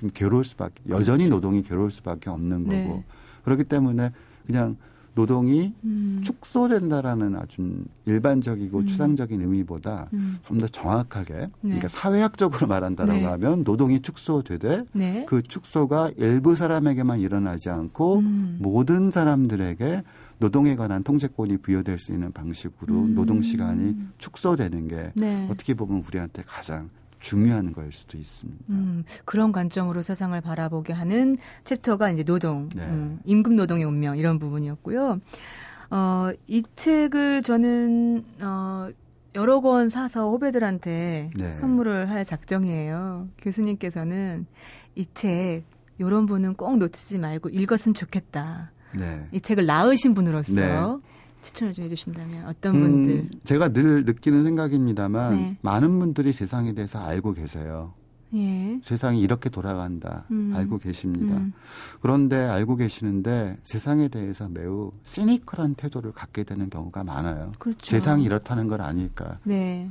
좀 0.00 0.10
괴로울 0.12 0.44
수밖에 0.44 0.82
여전히 0.88 1.28
노동이 1.28 1.62
괴로울 1.62 1.92
수밖에 1.92 2.30
없는 2.30 2.64
네. 2.64 2.88
거고 2.88 3.04
그렇기 3.44 3.62
때문에 3.64 4.10
그냥 4.44 4.76
노동이 5.14 5.72
음. 5.84 6.20
축소된다라는 6.24 7.36
아주 7.36 7.84
일반적이고 8.06 8.78
음. 8.78 8.86
추상적인 8.86 9.40
의미보다 9.40 10.08
음. 10.14 10.38
좀더 10.48 10.66
정확하게 10.66 11.34
네. 11.34 11.48
그러니까 11.62 11.86
사회학적으로 11.86 12.66
말한다라고 12.66 13.20
네. 13.20 13.24
하면 13.24 13.62
노동이 13.62 14.02
축소되되 14.02 14.84
네. 14.92 15.24
그 15.28 15.42
축소가 15.42 16.10
일부 16.16 16.56
사람에게만 16.56 17.20
일어나지 17.20 17.70
않고 17.70 18.18
음. 18.18 18.58
모든 18.60 19.12
사람들에게 19.12 20.02
노동에 20.38 20.76
관한 20.76 21.02
통제권이 21.02 21.58
부여될 21.58 21.98
수 21.98 22.12
있는 22.12 22.32
방식으로 22.32 22.94
음. 22.94 23.14
노동 23.14 23.40
시간이 23.40 23.96
축소되는 24.18 24.88
게 24.88 25.12
네. 25.14 25.46
어떻게 25.50 25.74
보면 25.74 26.02
우리한테 26.06 26.42
가장 26.46 26.90
중요한 27.24 27.72
거일 27.72 27.90
수도 27.90 28.18
있습니다. 28.18 28.64
음, 28.68 29.04
그런 29.24 29.50
관점으로 29.50 30.02
세상을 30.02 30.38
바라보게 30.42 30.92
하는 30.92 31.38
챕터가 31.64 32.10
이제 32.10 32.22
노동, 32.22 32.68
네. 32.74 32.82
음, 32.82 33.18
임금 33.24 33.56
노동의 33.56 33.84
운명 33.84 34.18
이런 34.18 34.38
부분이었고요. 34.38 35.20
어, 35.90 36.30
이 36.46 36.62
책을 36.76 37.42
저는 37.42 38.24
어, 38.42 38.90
여러 39.34 39.60
권 39.60 39.88
사서 39.88 40.30
후배들한테 40.30 41.30
네. 41.34 41.54
선물을 41.54 42.10
할 42.10 42.24
작정이에요. 42.24 43.28
교수님께서는 43.38 44.46
이책 44.94 45.64
이런 45.98 46.26
분은 46.26 46.54
꼭 46.54 46.76
놓치지 46.76 47.18
말고 47.18 47.48
읽었으면 47.48 47.94
좋겠다. 47.94 48.70
네. 48.98 49.26
이 49.32 49.40
책을 49.40 49.66
낳으신 49.66 50.14
분으로서 50.14 50.52
네. 50.52 50.70
추천을 51.42 51.74
좀 51.74 51.84
해주신다면 51.84 52.46
어떤 52.46 52.72
분들? 52.80 53.14
음, 53.14 53.30
제가 53.44 53.68
늘 53.68 54.04
느끼는 54.04 54.44
생각입니다만 54.44 55.36
네. 55.36 55.56
많은 55.60 55.98
분들이 55.98 56.32
세상에 56.32 56.72
대해서 56.72 56.98
알고 57.00 57.34
계세요. 57.34 57.92
예. 58.34 58.80
세상이 58.82 59.20
이렇게 59.20 59.48
돌아간다 59.48 60.24
음. 60.30 60.52
알고 60.54 60.78
계십니다. 60.78 61.36
음. 61.36 61.52
그런데 62.00 62.36
알고 62.36 62.76
계시는데 62.76 63.58
세상에 63.62 64.08
대해서 64.08 64.48
매우 64.48 64.90
시니컬한 65.04 65.74
태도를 65.74 66.12
갖게 66.12 66.42
되는 66.42 66.68
경우가 66.68 67.04
많아요. 67.04 67.52
그렇죠. 67.58 67.84
세상이 67.84 68.24
이렇다는 68.24 68.66
걸 68.66 68.80
아니까. 68.80 69.38
네. 69.44 69.88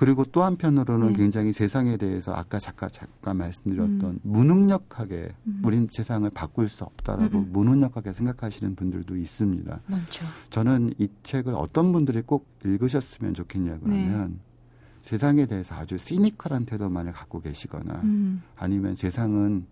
그리고 0.00 0.24
또 0.24 0.44
한편으로는 0.44 1.08
네. 1.08 1.12
굉장히 1.12 1.52
세상에 1.52 1.98
대해서 1.98 2.32
아까 2.32 2.58
잠깐 2.58 2.88
잠깐 2.90 3.36
말씀드렸던 3.36 4.02
음. 4.02 4.18
무능력하게 4.22 5.28
음. 5.46 5.62
우린 5.62 5.88
세상을 5.90 6.30
바꿀 6.30 6.70
수 6.70 6.84
없다라고 6.84 7.36
음. 7.36 7.52
무능력하게 7.52 8.14
생각하시는 8.14 8.76
분들도 8.76 9.14
있습니다. 9.14 9.80
많죠. 9.86 10.24
저는 10.48 10.94
이 10.96 11.08
책을 11.22 11.52
어떤 11.54 11.92
분들이 11.92 12.22
꼭 12.22 12.48
읽으셨으면 12.64 13.34
좋겠냐고 13.34 13.88
네. 13.88 14.08
하면 14.08 14.40
세상에 15.02 15.44
대해서 15.44 15.74
아주 15.74 15.98
시니컬한 15.98 16.64
태도만을 16.64 17.12
갖고 17.12 17.42
계시거나 17.42 18.00
음. 18.02 18.42
아니면 18.56 18.94
세상은 18.94 19.66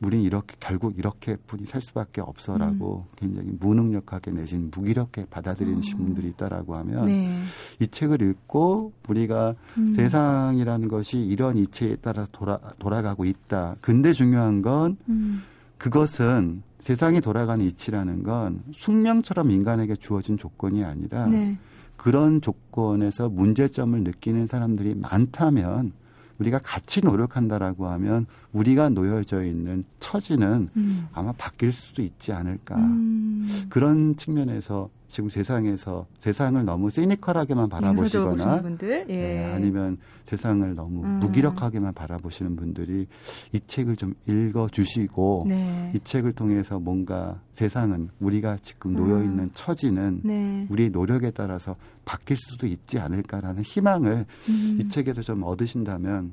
우린 0.00 0.22
이렇게 0.22 0.56
결국 0.60 0.98
이렇게 0.98 1.36
분이 1.36 1.66
살 1.66 1.80
수밖에 1.80 2.20
없어라고 2.20 3.06
음. 3.08 3.12
굉장히 3.16 3.50
무능력하게 3.58 4.32
내신 4.32 4.70
무기력하게 4.74 5.26
받아들이는 5.30 5.78
어. 5.78 5.96
분들이 5.96 6.28
있다라고 6.28 6.76
하면 6.76 7.06
네. 7.06 7.40
이 7.80 7.86
책을 7.86 8.20
읽고 8.22 8.92
우리가 9.08 9.54
음. 9.78 9.92
세상이라는 9.92 10.88
것이 10.88 11.18
이런 11.18 11.56
이치에 11.56 11.96
따라 11.96 12.26
돌아 12.32 12.58
돌아가고 12.78 13.24
있다. 13.24 13.76
근데 13.80 14.12
중요한 14.12 14.62
건 14.62 14.96
음. 15.08 15.42
그것은 15.78 16.62
세상이 16.80 17.20
돌아가는 17.20 17.64
이치라는 17.64 18.22
건 18.22 18.62
숙명처럼 18.72 19.50
인간에게 19.50 19.96
주어진 19.96 20.36
조건이 20.36 20.84
아니라 20.84 21.26
네. 21.26 21.56
그런 21.96 22.40
조건에서 22.40 23.28
문제점을 23.28 23.98
느끼는 24.02 24.46
사람들이 24.46 24.94
많다면 24.94 25.92
우리가 26.38 26.58
같이 26.58 27.00
노력한다라고 27.00 27.86
하면 27.88 28.26
우리가 28.52 28.88
놓여져 28.88 29.44
있는 29.44 29.84
처지는 30.00 30.68
음. 30.76 31.08
아마 31.12 31.32
바뀔 31.32 31.72
수도 31.72 32.02
있지 32.02 32.32
않을까. 32.32 32.76
음. 32.76 33.48
그런 33.68 34.16
측면에서 34.16 34.90
지금 35.06 35.28
세상에서 35.30 36.06
세상을 36.18 36.64
너무 36.64 36.90
시니컬하게만 36.90 37.68
바라보시거나 37.68 38.62
예. 39.08 39.14
네, 39.14 39.52
아니면 39.52 39.98
세상을 40.24 40.74
너무 40.74 41.04
음. 41.04 41.20
무기력하게만 41.20 41.92
바라보시는 41.94 42.56
분들이 42.56 43.06
이 43.52 43.60
책을 43.66 43.96
좀 43.96 44.14
읽어 44.26 44.68
주시고 44.68 45.44
네. 45.48 45.92
이 45.94 46.00
책을 46.00 46.32
통해서 46.32 46.80
뭔가 46.80 47.40
세상은 47.52 48.10
우리가 48.18 48.56
지금 48.56 48.94
놓여 48.94 49.22
있는 49.22 49.44
음. 49.44 49.50
처지는 49.54 50.20
네. 50.24 50.66
우리의 50.70 50.90
노력에 50.90 51.30
따라서 51.30 51.76
바뀔 52.04 52.36
수도 52.36 52.66
있지 52.66 52.98
않을까라는 52.98 53.62
희망을 53.62 54.26
음. 54.48 54.78
이 54.80 54.88
책에서 54.88 55.22
좀 55.22 55.42
얻으신다면 55.42 56.32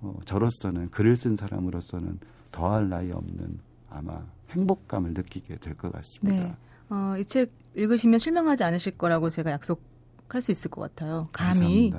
어, 0.00 0.16
저로서는 0.24 0.90
글을 0.90 1.16
쓴 1.16 1.36
사람으로서는 1.36 2.18
더할 2.52 2.88
나위 2.88 3.12
없는 3.12 3.58
아마 3.90 4.22
행복감을 4.50 5.12
느끼게 5.12 5.56
될 5.56 5.74
것 5.74 5.92
같습니다. 5.92 6.56
네. 6.90 6.96
어, 6.96 7.16
이 7.18 7.24
책 7.24 7.50
읽으시면 7.74 8.18
실망하지 8.18 8.64
않으실 8.64 8.98
거라고 8.98 9.30
제가 9.30 9.52
약속할 9.52 10.40
수 10.40 10.50
있을 10.50 10.70
것 10.70 10.80
같아요. 10.80 11.28
감히 11.32 11.92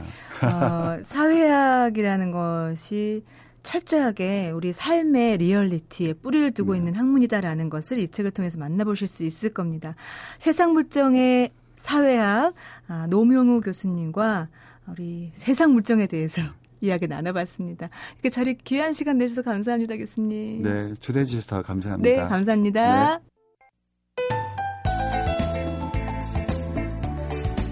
어, 0.44 0.98
사회학이라는 1.04 2.32
것이 2.32 3.24
철저하게 3.64 4.52
우리 4.52 4.74
삶의 4.74 5.38
리얼리티에 5.38 6.14
뿌리를 6.14 6.52
두고 6.52 6.74
네. 6.74 6.80
있는 6.80 6.96
학문이다라는 6.96 7.70
것을 7.70 8.00
이 8.00 8.08
책을 8.10 8.32
통해서 8.32 8.58
만나보실 8.58 9.08
수 9.08 9.24
있을 9.24 9.52
겁니다. 9.54 9.96
세상 10.38 10.74
물정의 10.74 11.52
사회학 11.78 12.54
아, 12.88 13.08
노명우 13.10 13.62
교수님과 13.62 14.50
우리 14.88 15.32
세상 15.36 15.72
물정에 15.74 16.08
대해서 16.08 16.42
이야기 16.82 17.08
나눠봤습니다. 17.08 17.90
이렇게 18.16 18.30
자리 18.30 18.58
귀한 18.58 18.92
시간 18.94 19.18
내주셔서 19.18 19.50
감사합니다, 19.50 19.96
교수님. 19.98 20.62
네, 20.64 20.94
초대해 21.00 21.24
주셔서 21.26 21.62
감사합니다. 21.62 22.10
네, 22.10 22.28
감사합니다. 22.28 23.18
네. 23.18 23.24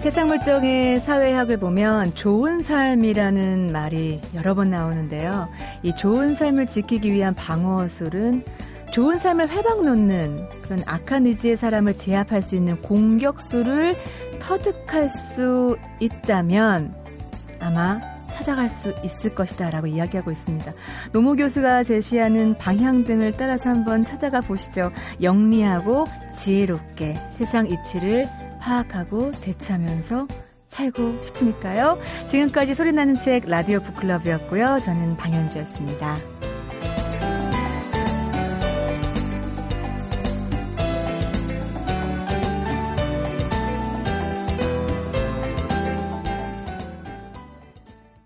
세상 0.08 0.28
물정의 0.28 1.00
사회학을 1.00 1.58
보면 1.58 2.14
좋은 2.14 2.62
삶이라는 2.62 3.70
말이 3.72 4.22
여러 4.34 4.54
번 4.54 4.70
나오는데요. 4.70 5.50
이 5.82 5.94
좋은 5.94 6.34
삶을 6.34 6.66
지키기 6.66 7.12
위한 7.12 7.34
방어술은 7.34 8.42
좋은 8.90 9.18
삶을 9.18 9.50
회방 9.50 9.84
놓는 9.84 10.48
그런 10.62 10.78
악한 10.86 11.26
의지의 11.26 11.58
사람을 11.58 11.98
제압할 11.98 12.40
수 12.40 12.56
있는 12.56 12.80
공격수를 12.80 13.96
터득할 14.38 15.10
수 15.10 15.76
있다면 16.00 16.94
아마 17.60 18.00
찾아갈 18.32 18.70
수 18.70 18.94
있을 19.04 19.34
것이다 19.34 19.68
라고 19.68 19.88
이야기하고 19.88 20.30
있습니다. 20.30 20.72
노무 21.12 21.36
교수가 21.36 21.82
제시하는 21.82 22.56
방향 22.56 23.04
등을 23.04 23.32
따라서 23.32 23.68
한번 23.68 24.06
찾아가 24.06 24.40
보시죠. 24.40 24.90
영리하고 25.20 26.06
지혜롭게 26.34 27.12
세상 27.36 27.66
이치를 27.66 28.24
파악하고 28.68 29.30
대처하면서 29.40 30.28
살고 30.68 31.22
싶으니까요. 31.22 31.98
지금까지 32.26 32.74
소리나는 32.74 33.18
책 33.18 33.48
라디오 33.48 33.80
북클럽이었고요. 33.80 34.80
저는 34.84 35.16
방현주였습니다. 35.16 36.18